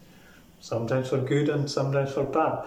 [0.60, 2.66] sometimes for good and sometimes for bad.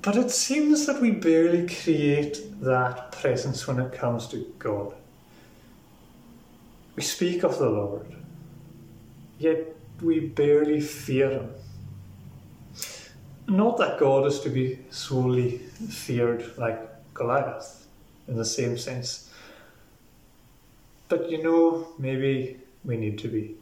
[0.00, 4.94] But it seems that we barely create that presence when it comes to God.
[6.94, 8.06] We speak of the Lord,
[9.38, 11.50] yet we barely fear Him.
[13.48, 16.80] Not that God is to be solely feared like
[17.14, 17.86] Goliath
[18.26, 19.30] in the same sense,
[21.08, 23.54] but you know, maybe we need to be.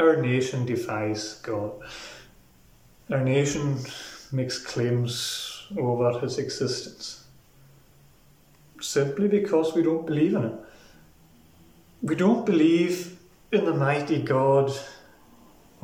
[0.00, 1.72] Our nation defies God.
[3.12, 3.78] Our nation
[4.32, 7.24] makes claims over his existence
[8.80, 10.58] simply because we don't believe in him.
[12.02, 13.16] We don't believe
[13.52, 14.72] in the mighty God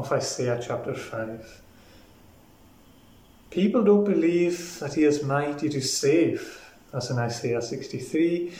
[0.01, 1.63] of Isaiah chapter 5.
[3.51, 8.51] People don't believe that he is mighty to save as in Isaiah 63.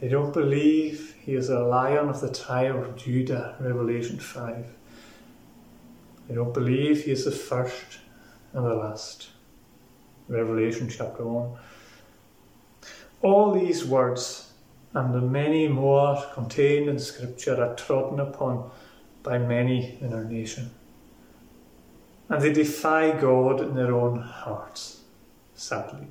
[0.00, 4.66] They don't believe he is a lion of the tribe of Judah, Revelation 5.
[6.28, 7.98] They don't believe he is the first
[8.52, 9.30] and the last,
[10.28, 11.58] Revelation chapter 1.
[13.22, 14.52] All these words
[14.94, 18.70] and the many more contained in Scripture are trodden upon
[19.28, 20.70] by many in our nation.
[22.30, 25.02] And they defy God in their own hearts,
[25.54, 26.06] sadly.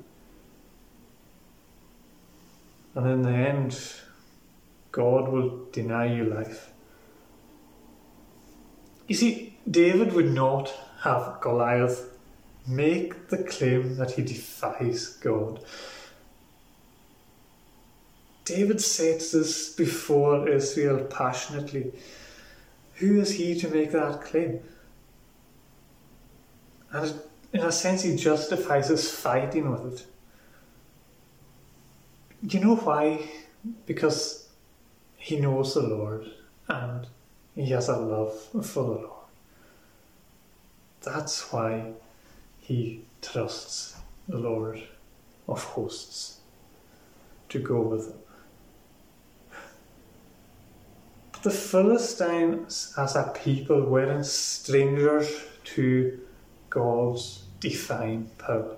[2.94, 3.76] And in the end,
[4.92, 6.70] God will deny you life.
[9.08, 12.16] You see, David would not have Goliath
[12.68, 15.60] make the claim that he defies God.
[18.44, 21.92] David says this before Israel passionately.
[22.98, 24.60] Who is he to make that claim?
[26.92, 27.14] And
[27.52, 30.06] in a sense, he justifies his fighting with it.
[32.46, 33.28] Do you know why?
[33.86, 34.48] Because
[35.16, 36.26] he knows the Lord
[36.68, 37.06] and
[37.54, 38.34] he has a love
[38.64, 39.26] for the Lord.
[41.02, 41.92] That's why
[42.60, 43.96] he trusts
[44.28, 44.82] the Lord
[45.46, 46.40] of hosts
[47.48, 48.18] to go with him.
[51.32, 55.28] But the Philistines, as a people, weren't strangers
[55.64, 56.20] to
[56.68, 58.76] God's divine power.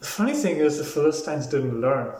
[0.00, 2.14] The funny thing is, the Philistines didn't learn.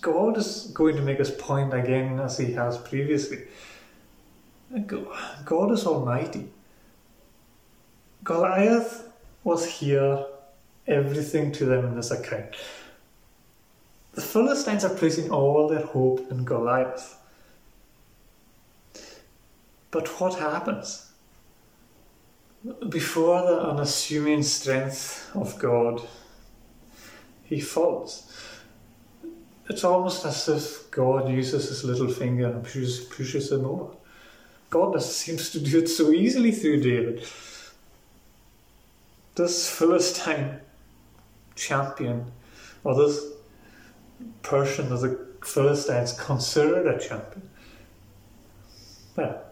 [0.00, 3.44] God is going to make his point again as he has previously.
[4.86, 6.48] God is almighty.
[8.24, 9.06] Goliath
[9.44, 10.24] was here,
[10.86, 12.54] everything to them in this account.
[14.18, 17.16] The Philistines are placing all their hope in Goliath.
[19.92, 21.12] But what happens?
[22.88, 26.02] Before the unassuming strength of God,
[27.44, 28.28] he falls.
[29.70, 33.92] It's almost as if God uses his little finger and pushes, pushes him over.
[34.68, 37.24] God seems to do it so easily through David.
[39.36, 40.58] This Philistine
[41.54, 42.32] champion,
[42.82, 43.37] or this
[44.42, 47.48] person that the Philistines considered a champion,
[49.16, 49.42] well,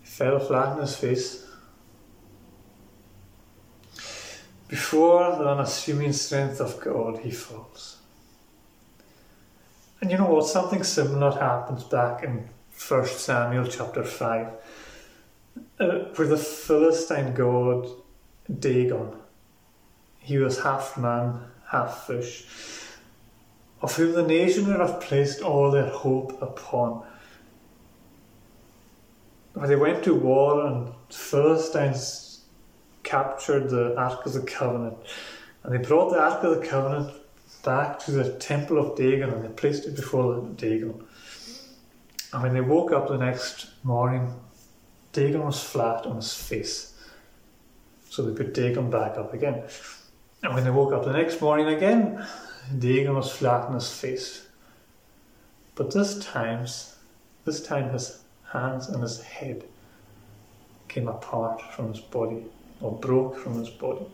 [0.00, 1.46] he fell flat on his face.
[4.68, 7.96] Before the unassuming strength of God, he falls.
[10.00, 10.46] And you know what?
[10.46, 12.48] Something similar happens back in
[12.88, 14.46] 1 Samuel chapter 5,
[15.80, 17.88] uh, where the Philistine god
[18.60, 19.16] Dagon,
[20.20, 21.40] he was half man,
[21.70, 22.46] half fish,
[23.80, 27.04] of whom the nation would have placed all their hope upon.
[29.54, 32.44] When they went to war and Philistines
[33.02, 34.96] captured the Ark of the Covenant,
[35.62, 37.12] and they brought the Ark of the Covenant
[37.64, 41.04] back to the temple of Dagon and they placed it before Dagon.
[42.32, 44.32] And when they woke up the next morning,
[45.12, 46.94] Dagon was flat on his face.
[48.10, 49.64] So they put Dagon back up again.
[50.42, 52.24] And when they woke up the next morning again,
[52.78, 54.46] Dagon was flat on his face.
[55.74, 56.96] But this times,
[57.44, 58.22] this time his
[58.52, 59.64] hands and his head
[60.88, 62.44] came apart from his body,
[62.80, 64.06] or broke from his body.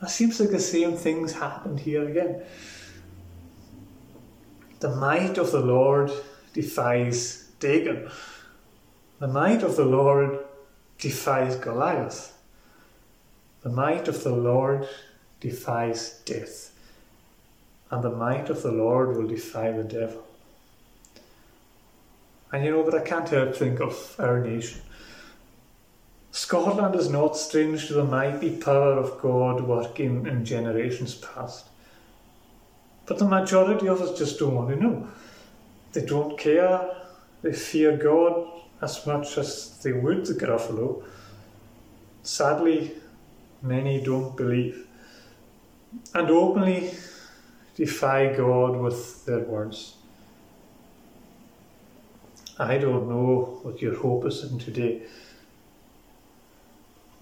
[0.00, 2.42] It seems like the same things happened here again.
[4.80, 6.12] The might of the Lord
[6.52, 8.08] defies Dagon.
[9.18, 10.38] The might of the Lord
[10.98, 12.37] defies Goliath.
[13.68, 14.88] The might of the Lord
[15.40, 16.72] defies death.
[17.90, 20.24] And the might of the Lord will defy the devil.
[22.50, 24.80] And you know, but I can't help think of our nation.
[26.30, 31.66] Scotland is not strange to the mighty power of God working in generations past.
[33.04, 35.08] But the majority of us just don't want to know.
[35.92, 36.88] They don't care.
[37.42, 38.48] They fear God
[38.80, 41.04] as much as they would the Gruffalo.
[42.22, 42.94] Sadly,
[43.62, 44.86] many don't believe
[46.14, 46.90] and openly
[47.74, 49.96] defy God with their words.
[52.58, 55.02] I don't know what your hope is in today.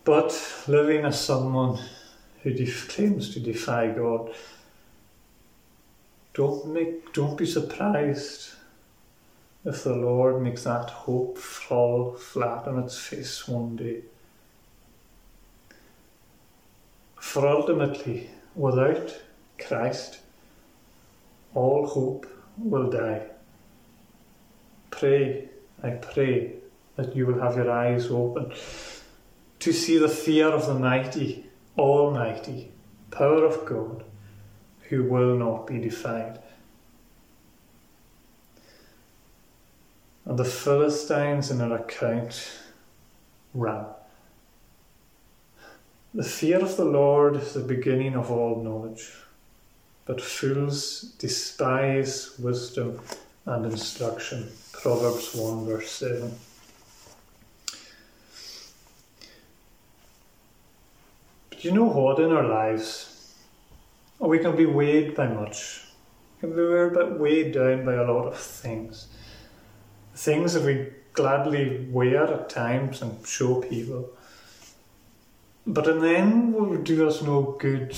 [0.04, 1.78] But living as someone
[2.42, 4.32] who def- claims to defy God,
[6.32, 8.50] don't make, don't be surprised
[9.64, 14.02] if the Lord makes that hope fall flat on its face one day.
[17.26, 19.20] For ultimately, without
[19.58, 20.20] Christ,
[21.54, 22.24] all hope
[22.56, 23.26] will die.
[24.90, 25.48] Pray,
[25.82, 26.52] I pray
[26.94, 28.52] that you will have your eyes open
[29.58, 31.44] to see the fear of the mighty
[31.76, 32.70] almighty,
[33.10, 34.04] power of God,
[34.88, 36.38] who will not be defied.
[40.24, 42.50] And the Philistines in our account
[43.52, 43.84] ran.
[46.14, 49.12] The fear of the Lord is the beginning of all knowledge,
[50.06, 53.00] but fools despise wisdom
[53.44, 54.50] and instruction.
[54.72, 56.32] Proverbs 1 verse 7.
[61.50, 62.18] But you know what?
[62.18, 63.34] In our lives,
[64.20, 65.84] oh, we can be weighed by much.
[66.40, 69.08] We can be weighed down by a lot of things.
[70.14, 74.15] Things that we gladly wear at times and show people.
[75.66, 77.96] But in the end, will do us no good,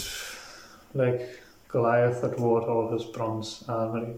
[0.95, 4.14] like Goliath that wore all his bronze armory.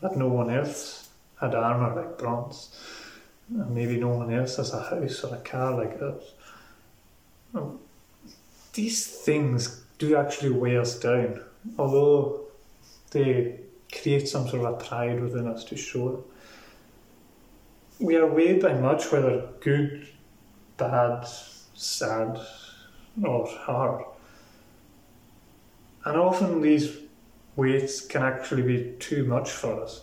[0.00, 1.08] That no one else
[1.40, 2.76] had armour like bronze.
[3.48, 6.22] And maybe no one else has a house or a car like us.
[8.72, 11.40] These things do actually weigh us down,
[11.78, 12.42] although
[13.10, 13.58] they
[13.92, 16.20] create some sort of a pride within us to show it
[18.00, 20.08] we are weighed by much, whether good,
[20.78, 21.28] bad,
[21.80, 22.38] sad,
[23.24, 24.04] or hard.
[26.04, 26.96] And often these
[27.56, 30.02] weights can actually be too much for us.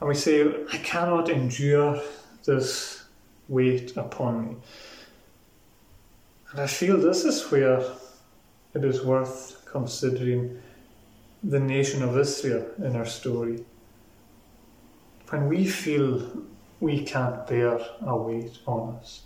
[0.00, 0.42] And we say,
[0.72, 2.00] I cannot endure
[2.44, 3.04] this
[3.48, 4.56] weight upon me.
[6.50, 7.82] And I feel this is where
[8.74, 10.60] it is worth considering
[11.42, 13.64] the nation of Israel in our story.
[15.28, 16.44] When we feel
[16.80, 19.22] we can't bear a weight on us.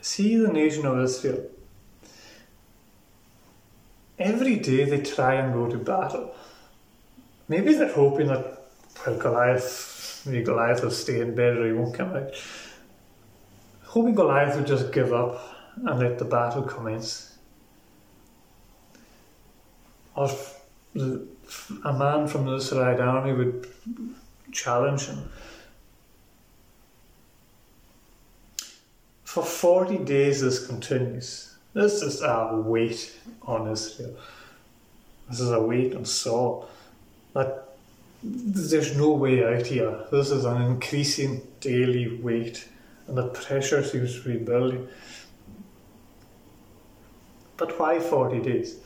[0.00, 1.46] See the nation of Israel.
[4.18, 6.34] Every day they try and go to battle.
[7.48, 8.62] Maybe they're hoping that,
[9.06, 12.30] well, Goliath, maybe Goliath will stay in bed or he won't come out.
[13.84, 15.40] Hoping Goliath would just give up
[15.76, 17.38] and let the battle commence.
[20.14, 20.28] Or
[20.96, 23.68] a man from the Israelite army would
[24.52, 25.30] challenge him.
[29.38, 31.54] For 40 days this continues.
[31.72, 34.16] This is a weight on Israel.
[35.30, 36.68] This is a weight on Saul.
[37.34, 37.68] That
[38.20, 40.06] there's no way out here.
[40.10, 42.66] This is an increasing daily weight,
[43.06, 44.88] and the pressure seems to be building.
[47.58, 48.80] But why 40 days?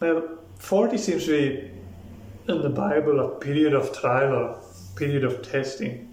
[0.00, 1.70] Well, 40 seems to be
[2.50, 4.58] in the Bible a period of trial or
[4.96, 6.08] period of testing,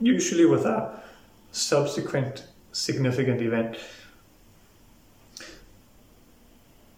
[0.00, 1.02] usually with a
[1.56, 3.78] subsequent significant event.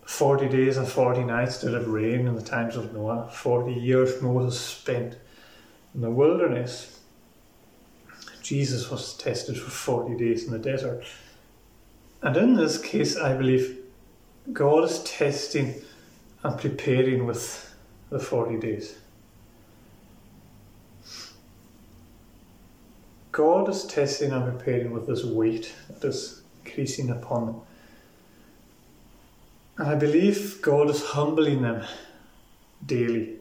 [0.04, 4.20] 40 days and 40 nights did it rain in the times of Noah, 40 years
[4.20, 5.16] Moses spent
[5.94, 6.98] in the wilderness.
[8.42, 11.04] Jesus was tested for 40 days in the desert.
[12.22, 13.78] And in this case, I believe
[14.52, 15.74] God is testing
[16.42, 17.72] and preparing with
[18.10, 18.96] the 40 days.
[23.38, 27.60] God is testing and preparing with this weight that is increasing upon them.
[29.76, 31.84] And I believe God is humbling them
[32.84, 33.36] daily.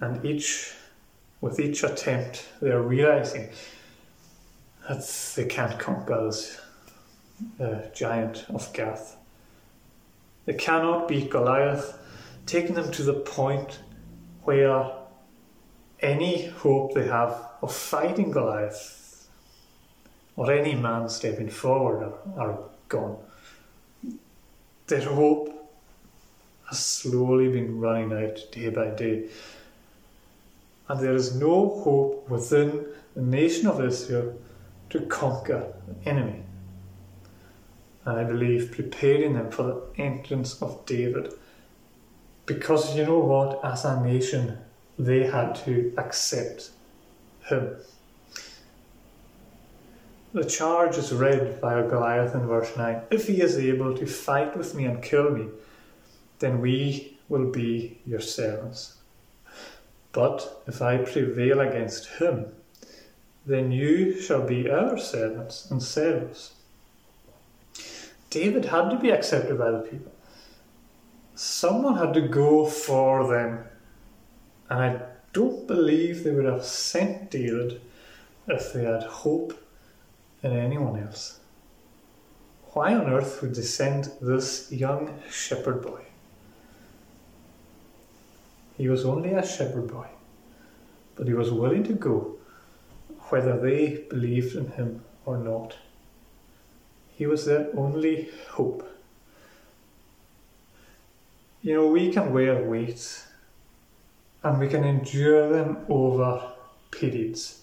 [0.00, 0.74] And each,
[1.40, 3.48] with each attempt, they are realizing
[4.86, 6.60] that they can't conquer this
[7.58, 9.16] uh, giant of Gath.
[10.44, 11.96] They cannot beat Goliath,
[12.44, 13.78] taking them to the point
[14.42, 14.92] where
[16.00, 19.26] any hope they have of fighting Goliath
[20.36, 22.58] or any man stepping forward are,
[22.88, 23.16] gone.
[24.86, 25.48] Their hope
[26.68, 29.28] has slowly been running out day by day.
[30.88, 32.84] And there is no hope within
[33.14, 34.38] the nation of Israel
[34.90, 36.42] to conquer the enemy
[38.04, 41.32] and I believe preparing them for the entrance of David.
[42.44, 44.58] Because you know what, as a nation,
[44.98, 46.70] they had to accept
[47.44, 47.76] him.
[50.32, 54.56] The charge is read by Goliath in verse 9 If he is able to fight
[54.56, 55.46] with me and kill me,
[56.40, 58.98] then we will be your servants.
[60.12, 62.46] But if I prevail against him,
[63.46, 66.54] then you shall be our servants and servants.
[68.30, 70.12] David had to be accepted by the people.
[71.34, 73.64] Someone had to go for them.
[74.70, 75.00] And I
[75.34, 77.80] don't believe they would have sent David
[78.46, 79.52] if they had hope
[80.42, 81.40] in anyone else.
[82.72, 86.02] Why on earth would they send this young shepherd boy?
[88.78, 90.06] He was only a shepherd boy,
[91.16, 92.36] but he was willing to go
[93.30, 95.76] whether they believed in him or not.
[97.16, 98.88] He was their only hope.
[101.62, 103.26] You know, we can wear weights
[104.44, 106.52] and we can endure them over
[106.90, 107.62] periods.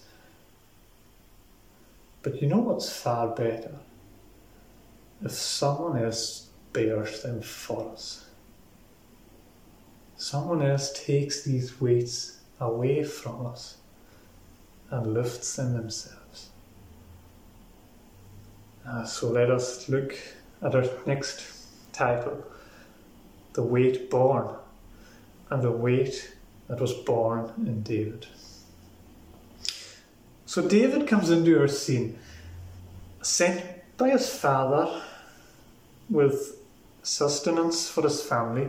[2.22, 3.78] But you know what's far better?
[5.24, 8.26] If someone else bears them for us.
[10.16, 13.76] Someone else takes these weights away from us
[14.90, 16.50] and lifts them themselves.
[18.86, 20.16] Uh, so let us look
[20.62, 21.44] at our next
[21.92, 22.44] title
[23.52, 24.56] The Weight Borne
[25.50, 26.32] and the Weight
[26.72, 28.26] that was born in David.
[30.46, 32.18] So David comes into our scene,
[33.20, 33.62] sent
[33.98, 35.02] by his father
[36.08, 36.56] with
[37.02, 38.68] sustenance for his family.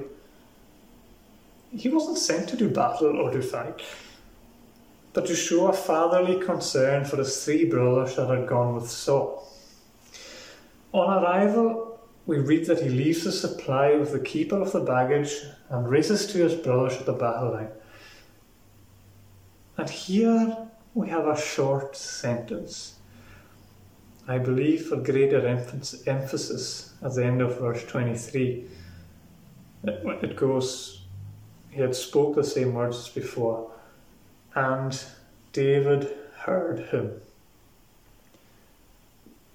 [1.71, 3.81] He wasn't sent to do battle or to fight,
[5.13, 9.47] but to show a fatherly concern for his three brothers that had gone with Saul.
[10.91, 15.33] On arrival, we read that he leaves his supply with the keeper of the baggage
[15.69, 17.69] and races to his brothers at the battle line.
[19.77, 22.95] And here we have a short sentence.
[24.27, 28.65] I believe for greater emphasis at the end of verse 23.
[29.83, 31.01] It goes,
[31.69, 33.71] he had spoke the same words as before,
[34.55, 35.03] and
[35.51, 37.19] David heard him.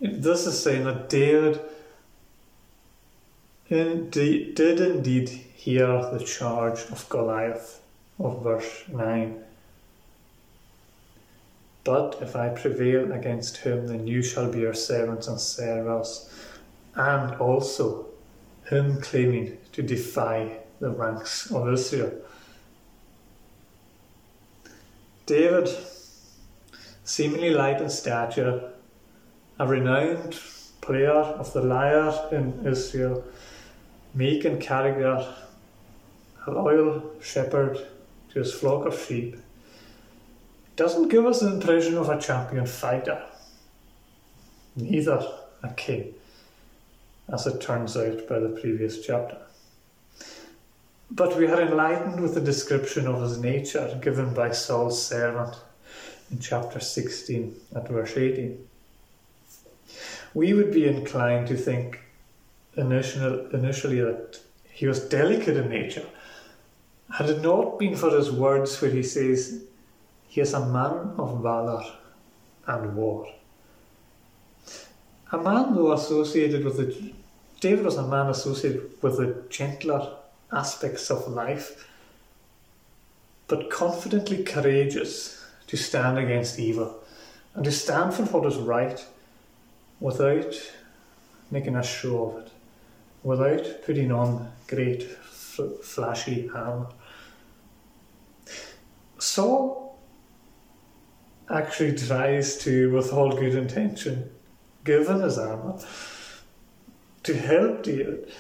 [0.01, 1.61] This is saying that David
[3.69, 7.81] indeed, did indeed hear the charge of Goliath
[8.19, 9.45] of verse 9.
[11.85, 16.31] But if I prevail against him, then you shall be our servants and serve us.
[16.95, 18.07] And also
[18.69, 22.13] him claiming to defy the ranks of Israel.
[25.27, 25.69] David,
[27.05, 28.73] seemingly light in stature,
[29.59, 30.39] a renowned
[30.81, 33.25] player of the lyre in Israel,
[34.15, 35.35] meek in character,
[36.47, 37.79] a loyal shepherd
[38.31, 39.37] to his flock of sheep,
[40.79, 43.21] doesn't give us the impression of a champion fighter,
[44.77, 45.29] neither
[45.65, 46.15] a king,
[47.29, 49.39] as it turns out by the previous chapter.
[51.11, 55.57] But we are enlightened with the description of his nature given by Saul's servant
[56.31, 58.65] in chapter 16 at verse 18.
[60.33, 61.99] We would be inclined to think
[62.77, 64.39] initially, initially that
[64.71, 66.07] he was delicate in nature.
[67.17, 69.65] Had it not been for his words where he says,
[70.29, 71.85] He is a man of valour
[72.67, 73.27] and war.
[75.33, 77.13] A man, though associated with the
[77.61, 80.17] David was a man associated with the gentler
[80.53, 81.89] aspects of life,
[83.49, 87.03] but confidently courageous to stand against evil
[87.55, 89.05] and to stand for what is right
[89.99, 90.55] without
[91.51, 92.53] making a show of it,
[93.25, 96.87] without putting on great flashy armor.
[99.19, 99.88] Saul
[101.51, 104.31] actually tries to, with all good intention,
[104.85, 105.79] given his armor,
[107.23, 108.31] to help David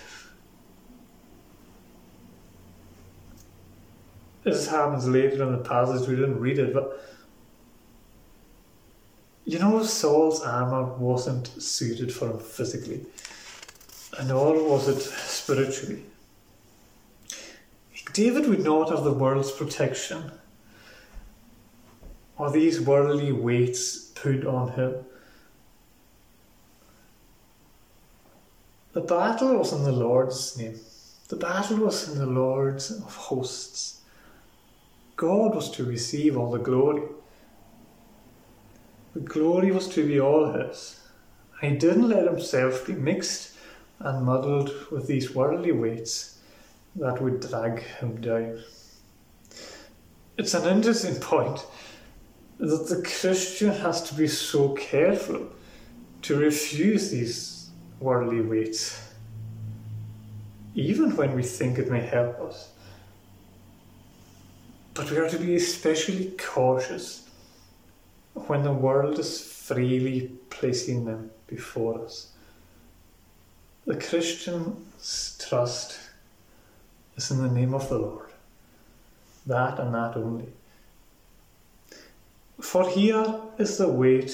[4.48, 7.04] This happens later in the passage, we didn't read it, but
[9.44, 13.04] you know, Saul's armor wasn't suited for him physically,
[14.18, 16.02] and nor was it spiritually.
[18.12, 20.32] David would not have the world's protection
[22.38, 24.94] or these worldly weights put on him.
[28.92, 30.80] The battle was in the Lord's name.
[31.28, 34.00] The battle was in the Lord's of hosts.
[35.16, 37.02] God was to receive all the glory.
[39.14, 41.00] The glory was to be all His.
[41.60, 43.54] He didn't let Himself be mixed
[43.98, 46.38] and muddled with these worldly weights
[46.96, 48.62] that would drag Him down.
[50.36, 51.66] It's an interesting point
[52.58, 55.48] that the Christian has to be so careful
[56.22, 59.00] to refuse these worldly weights,
[60.74, 62.70] even when we think it may help us.
[64.94, 67.28] But we are to be especially cautious
[68.34, 72.32] when the world is freely placing them before us.
[73.86, 75.98] The Christian's trust
[77.16, 78.30] is in the name of the Lord,
[79.46, 80.48] that and that only.
[82.60, 84.32] For here is the weight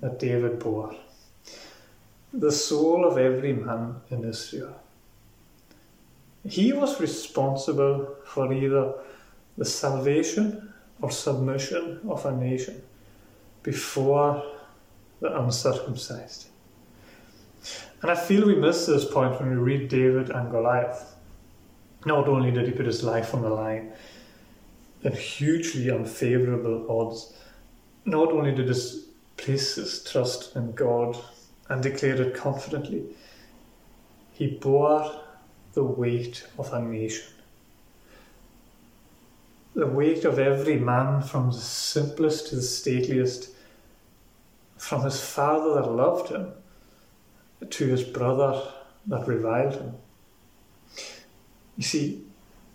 [0.00, 0.94] that David bore,
[2.32, 4.80] the soul of every man in Israel.
[6.46, 8.92] He was responsible for either
[9.56, 12.82] the salvation or submission of a nation
[13.62, 14.42] before
[15.20, 16.48] the uncircumcised.
[18.02, 21.16] And I feel we miss this point when we read David and Goliath.
[22.04, 23.92] Not only did he put his life on the line
[25.02, 27.32] in hugely unfavourable odds,
[28.04, 29.04] not only did he
[29.36, 31.16] place his trust in God
[31.68, 33.04] and declare it confidently,
[34.32, 35.20] he bore
[35.72, 37.32] the weight of a nation.
[39.74, 43.50] The weight of every man, from the simplest to the stateliest,
[44.76, 46.52] from his father that loved him
[47.70, 48.62] to his brother
[49.06, 49.94] that reviled him.
[51.76, 52.24] You see,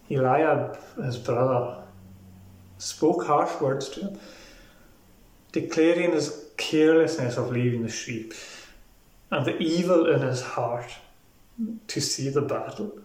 [0.09, 1.83] Eliab, his brother,
[2.77, 4.19] spoke harsh words to him,
[5.51, 8.33] declaring his carelessness of leaving the sheep
[9.31, 10.91] and the evil in his heart
[11.87, 12.99] to see the battle.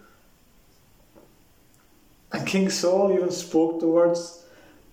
[2.31, 4.43] And King Saul even spoke the words,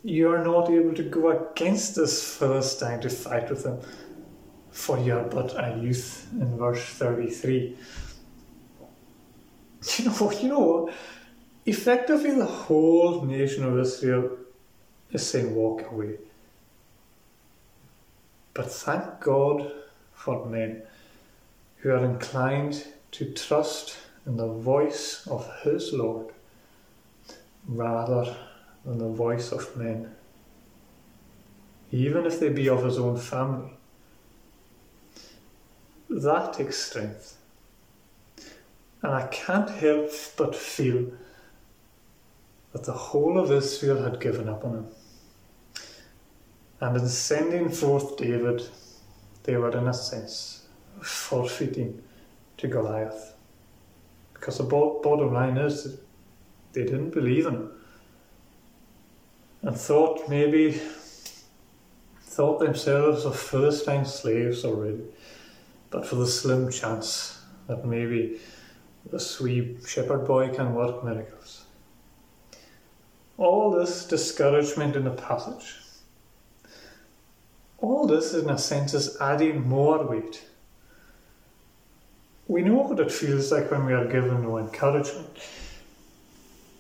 [0.03, 3.79] You are not able to go against this Philistine to fight with him,
[4.71, 7.77] for you are but a youth, in verse 33.
[9.99, 10.91] You know, you know,
[11.67, 14.39] effectively the whole nation of Israel
[15.11, 16.19] is saying, Walk away.
[18.55, 19.73] But thank God
[20.15, 20.83] for men
[21.79, 23.97] who are inclined to trust
[24.27, 26.33] in the voice of his Lord
[27.67, 28.37] rather
[28.85, 30.15] than the voice of men,
[31.91, 33.73] even if they be of his own family.
[36.09, 37.37] That takes strength.
[39.03, 41.11] And I can't help but feel
[42.73, 44.87] that the whole of Israel had given up on him.
[46.83, 48.69] And in sending forth David,
[49.45, 50.67] they were in a sense
[51.01, 52.03] forfeiting
[52.57, 53.35] to Goliath.
[54.35, 55.99] Because the bottom line is
[56.73, 57.71] they didn't believe him.
[59.63, 60.81] And thought maybe,
[62.23, 65.05] thought themselves of Philistine slaves already,
[65.91, 68.41] but for the slim chance that maybe
[69.09, 71.63] this wee shepherd boy can work miracles.
[73.39, 75.77] All this discouragement in the passage,
[77.83, 80.43] all this in a sense is adding more weight.
[82.49, 85.39] We know what it feels like when we are given no encouragement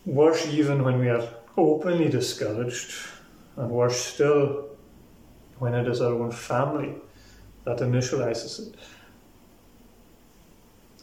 [0.05, 2.93] Worse, even when we are openly discouraged,
[3.57, 4.69] and worse still,
[5.61, 6.95] when it is our own family
[7.65, 8.75] that initializes it.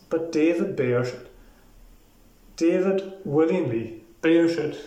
[0.09, 1.31] But David bears it.
[2.57, 4.77] David willingly bears it,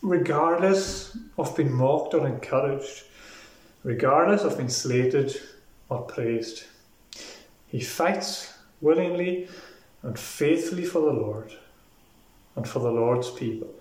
[0.00, 3.04] regardless of being mocked or encouraged,
[3.84, 5.40] regardless of being slated
[5.88, 6.64] or praised.
[7.66, 9.48] He fights willingly
[10.02, 11.52] and faithfully for the Lord
[12.56, 13.72] and for the Lord's people,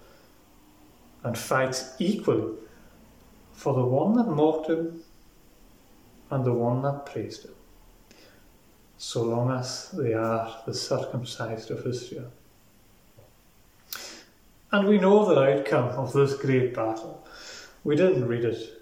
[1.24, 2.58] and fights equally
[3.54, 5.04] for the one that mocked him
[6.30, 7.54] and the one that praised him,
[8.98, 12.32] so long as they are the circumcised of Israel.
[14.72, 17.28] And we know the outcome of this great battle.
[17.84, 18.81] We didn't read it,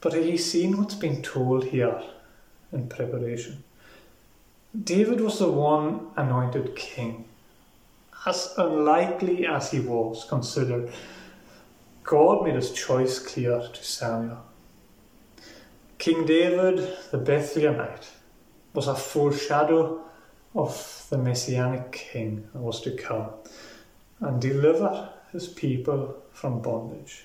[0.00, 2.02] but have you seen what's been told here
[2.72, 3.64] in preparation?
[4.84, 7.24] David was the one anointed king
[8.26, 10.92] as unlikely as he was considered,
[12.04, 14.44] God made his choice clear to Samuel.
[15.98, 16.76] King David,
[17.10, 18.08] the Bethlehemite,
[18.74, 20.02] was a foreshadow
[20.54, 23.30] of the Messianic king that was to come
[24.20, 27.24] and deliver his people from bondage.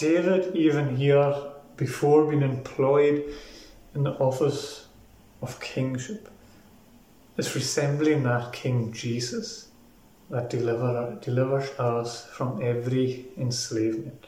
[0.00, 1.34] David, even here,
[1.76, 3.22] before being employed
[3.94, 4.86] in the office
[5.42, 6.30] of kingship,
[7.36, 9.68] is resembling that King Jesus
[10.30, 14.24] that deliver, delivers us from every enslavement.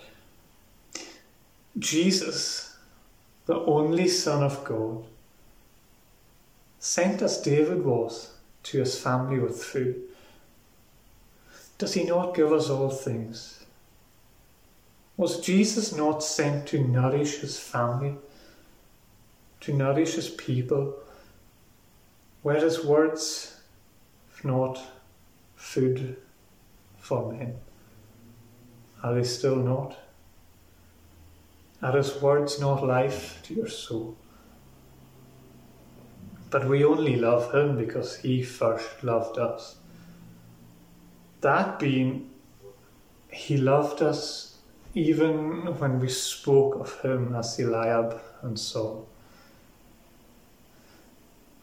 [1.79, 2.77] Jesus,
[3.47, 5.07] the only Son of God,
[6.81, 10.03] sent as David was to his family with food.
[11.79, 13.62] Does he not give us all things?
[15.23, 18.17] Was Jesus not sent to nourish his family,
[19.61, 20.97] to nourish his people,
[22.43, 23.61] were his words
[24.43, 24.83] not
[25.55, 26.17] food
[26.99, 27.55] for men?
[29.05, 29.97] Are they still not?
[31.81, 34.17] Are his words not life to your soul?
[36.51, 39.77] But we only love him because he first loved us.
[41.43, 42.29] That being,
[43.31, 44.52] he loved us
[44.95, 49.09] even when we spoke of him as Eliab and Saul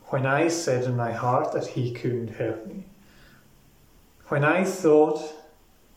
[0.10, 2.84] when I said in my heart that he couldn't help me,
[4.28, 5.22] when I thought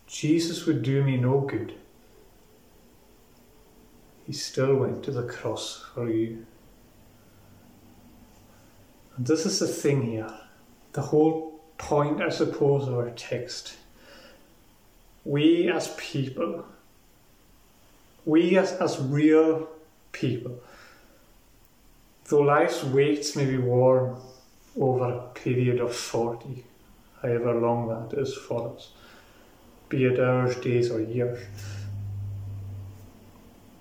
[0.06, 1.74] Jesus would do me no good,
[4.26, 6.46] he still went to the cross for you.
[9.16, 10.32] And this is the thing here.
[10.92, 13.76] The whole point, I suppose, of our text.
[15.24, 16.66] We as people,
[18.24, 19.68] we as, as real
[20.12, 20.60] people,
[22.28, 24.16] though life's weights may be worn
[24.78, 26.64] over a period of 40,
[27.20, 28.92] however long that is for us,
[29.88, 31.44] be it hours, days, or years,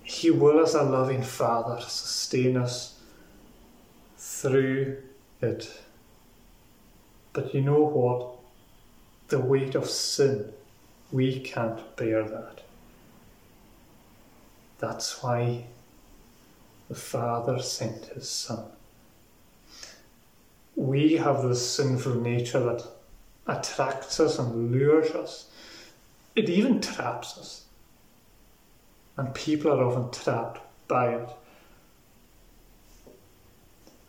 [0.02, 2.98] He will, as a loving Father, sustain us
[4.18, 4.98] through
[5.40, 5.72] it.
[7.32, 8.38] But you know what?
[9.28, 10.52] The weight of sin,
[11.10, 12.61] we can't bear that.
[14.82, 15.66] That's why
[16.88, 18.64] the Father sent His Son.
[20.74, 22.82] We have this sinful nature that
[23.46, 25.46] attracts us and lures us.
[26.34, 27.64] It even traps us.
[29.16, 31.28] And people are often trapped by it.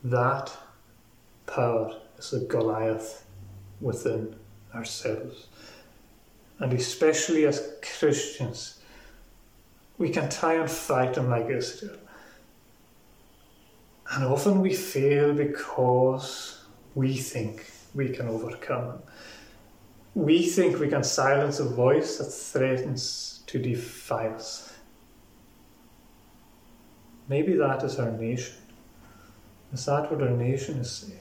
[0.03, 0.51] That
[1.45, 3.23] power is a Goliath
[3.79, 4.35] within
[4.73, 5.49] ourselves.
[6.57, 8.79] And especially as Christians,
[9.97, 11.97] we can try and fight them like Israel.
[14.11, 16.63] And often we fail because
[16.95, 18.99] we think we can overcome him.
[20.15, 24.73] We think we can silence a voice that threatens to defy us.
[27.27, 28.55] Maybe that is our nation.
[29.71, 31.19] Is that what our nation is saying?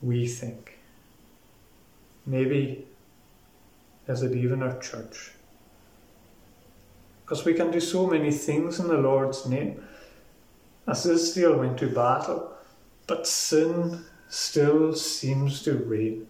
[0.00, 0.78] We think.
[2.24, 2.86] Maybe
[4.08, 5.33] is it even our church?
[7.24, 9.82] Because we can do so many things in the Lord's name.
[10.86, 12.52] As Israel went to battle,
[13.06, 16.26] but sin still seems to reign.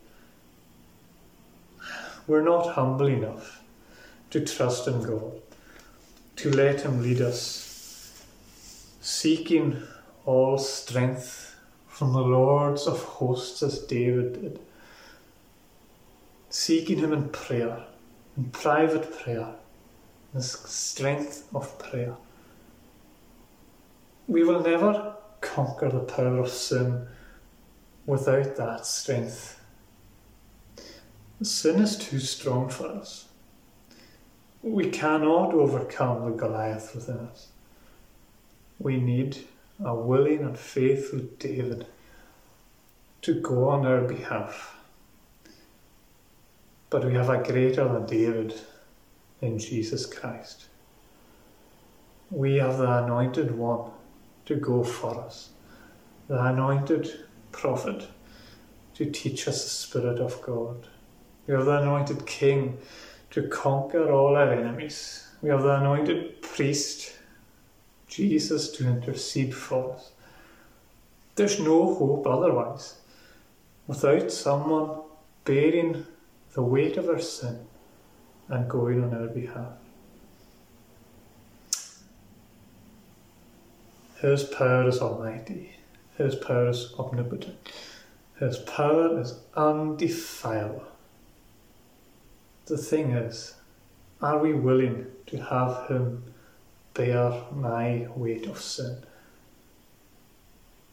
[2.26, 3.62] We're not humble enough
[4.30, 5.32] to trust in God,
[6.36, 8.24] to let Him lead us,
[9.00, 9.82] seeking
[10.24, 14.60] all strength from the Lords of hosts as David did,
[16.50, 17.84] seeking Him in prayer,
[18.36, 19.54] in private prayer,
[20.34, 22.16] the strength of prayer.
[24.26, 27.06] We will never conquer the power of sin
[28.04, 29.60] without that strength.
[31.40, 33.28] Sin is too strong for us.
[34.62, 37.48] We cannot overcome the Goliath within us.
[38.80, 39.38] We need
[39.84, 41.86] a willing and faithful David
[43.22, 44.76] to go on our behalf.
[46.90, 48.54] But we have a greater than David
[49.44, 50.66] in Jesus Christ.
[52.30, 53.90] We have the anointed one
[54.46, 55.50] to go for us,
[56.28, 58.08] the anointed prophet
[58.94, 60.88] to teach us the Spirit of God.
[61.46, 62.78] We have the anointed King
[63.30, 65.28] to conquer all our enemies.
[65.42, 67.12] We have the anointed priest,
[68.08, 70.12] Jesus, to intercede for us.
[71.34, 72.96] There's no hope otherwise.
[73.86, 75.00] Without someone
[75.44, 76.06] bearing
[76.54, 77.66] the weight of our sin
[78.48, 79.72] and going on our behalf.
[84.20, 85.72] His power is almighty.
[86.16, 87.72] His power is omnipotent.
[88.38, 90.84] His power is undefilable.
[92.66, 93.54] The thing is,
[94.22, 96.24] are we willing to have Him
[96.94, 98.98] bear my weight of sin?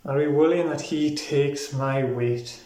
[0.04, 2.60] Are we willing that He takes my weight?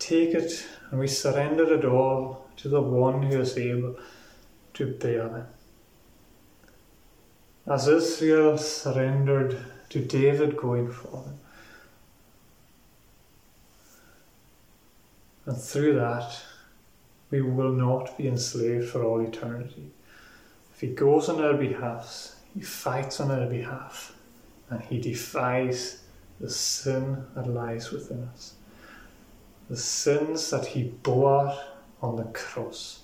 [0.00, 3.96] Take it and we surrender it all to the one who is able
[4.74, 5.46] to bear it.
[7.70, 11.36] As Israel surrendered to David going forward.
[15.46, 16.40] And through that,
[17.30, 19.90] we will not be enslaved for all eternity.
[20.74, 24.14] If He goes on our behalf, He fights on our behalf,
[24.70, 26.02] and He defies
[26.40, 28.54] the sin that lies within us
[29.70, 31.56] the sins that he bore
[32.02, 33.02] on the cross.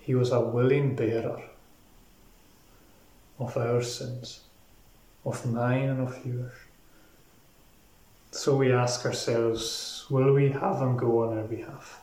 [0.00, 1.42] He was a willing bearer
[3.38, 4.40] of our sins,
[5.24, 6.52] of mine and of yours.
[8.32, 12.02] So we ask ourselves, will we have him go on our behalf?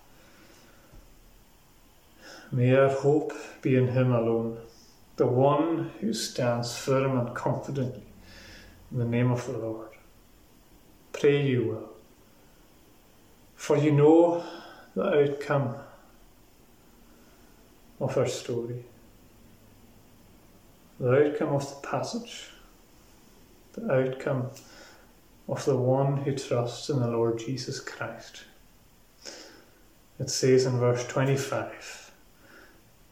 [2.51, 4.57] May our hope be in him alone,
[5.17, 8.07] the one who stands firm and confidently
[8.91, 9.89] in the name of the Lord.
[11.13, 11.88] Pray you will.
[13.59, 14.43] For you know
[14.95, 15.75] the outcome
[17.99, 18.83] of our story,
[20.99, 22.47] the outcome of the passage,
[23.73, 24.49] the outcome
[25.49, 28.45] of the one who trusts in the Lord Jesus Christ.
[30.19, 32.11] It says in verse 25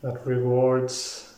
[0.01, 1.35] that rewards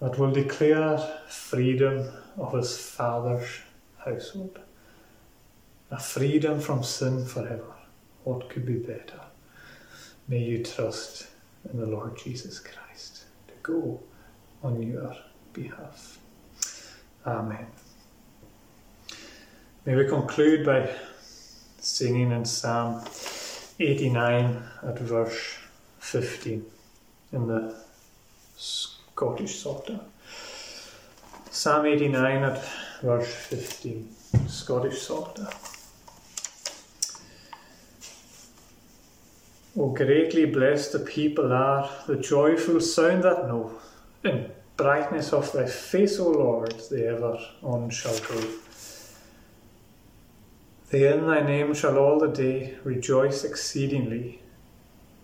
[0.00, 3.60] that will declare freedom of his father's
[4.04, 4.58] household.
[5.92, 7.74] A freedom from sin forever.
[8.24, 9.20] What could be better?
[10.28, 11.28] May you trust
[11.70, 14.02] in the Lord Jesus Christ to go
[14.62, 15.14] on your
[15.52, 16.18] behalf.
[17.26, 17.66] Amen.
[19.84, 20.90] May we conclude by
[21.78, 23.04] singing in Psalm
[23.78, 25.56] 89 at verse
[25.98, 26.64] 15
[27.32, 27.74] in the
[28.56, 30.00] Scottish Psalter.
[31.50, 32.64] Psalm 89 at
[33.02, 34.08] verse 15,
[34.46, 35.48] Scottish Psalter.
[39.76, 43.72] O greatly blessed the people are, the joyful sound that know,
[44.22, 48.40] in brightness of thy face, O Lord, they ever on shall go.
[50.90, 54.42] They in thy name shall all the day rejoice exceedingly,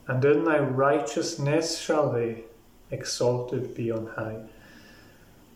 [0.09, 2.43] and in thy righteousness shall they
[2.91, 4.41] exalted be on high.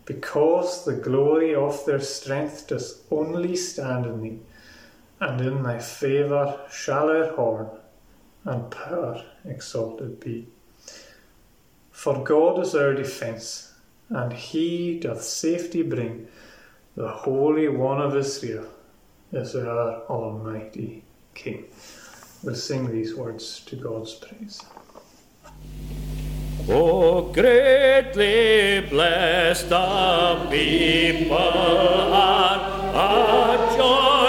[0.05, 4.39] Because the glory of their strength does only stand in thee,
[5.19, 7.67] and in thy favour shall their horn
[8.45, 10.47] and power exalted be.
[11.91, 13.73] For God is our defence,
[14.09, 16.27] and he doth safety bring.
[16.95, 18.67] The Holy One of Israel
[19.31, 21.65] is our Almighty King.
[22.43, 24.61] We'll sing these words to God's praise.
[26.69, 32.59] Oh, greatly blessed the people are,
[32.93, 34.24] a joyful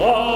[0.00, 0.27] Oh.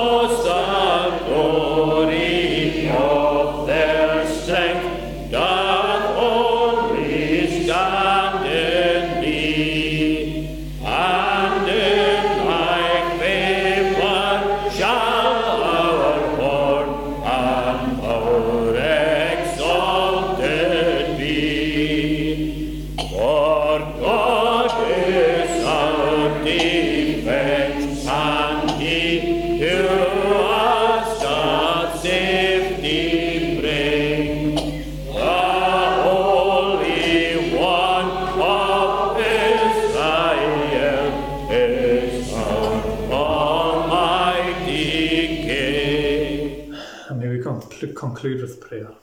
[48.73, 48.95] Prayer.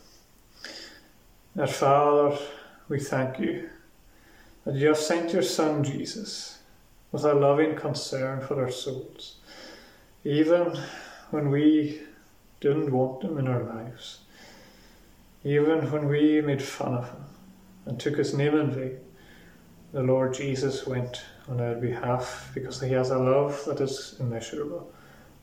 [1.60, 2.36] Our Father,
[2.88, 3.70] we thank you
[4.66, 6.58] that you have sent your Son Jesus
[7.12, 9.36] with a loving concern for our souls,
[10.24, 10.76] even
[11.30, 12.02] when we
[12.62, 14.22] didn't want him in our lives,
[15.44, 17.26] even when we made fun of him
[17.86, 19.00] and took his name in vain.
[19.92, 24.92] The Lord Jesus went on our behalf because he has a love that is immeasurable,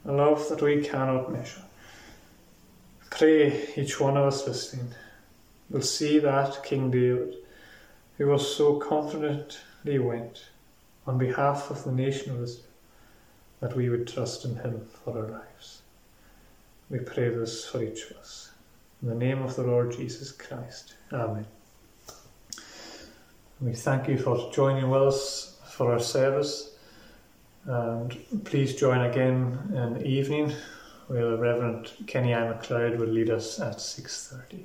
[0.05, 1.66] a love that we cannot measure.
[3.19, 4.89] Pray each one of us listening
[5.71, 7.37] will see that King David,
[8.19, 10.45] who was so confidently went
[11.07, 12.67] on behalf of the nation of Israel,
[13.61, 15.81] that we would trust in him for our lives.
[16.91, 18.51] We pray this for each of us.
[19.01, 20.97] In the name of the Lord Jesus Christ.
[21.11, 21.47] Amen.
[23.62, 26.75] We thank you for joining with us for our service.
[27.64, 28.14] And
[28.45, 30.53] please join again in the evening
[31.09, 32.39] where Reverend Kenny I.
[32.39, 34.65] McLeod will lead us at 6.30.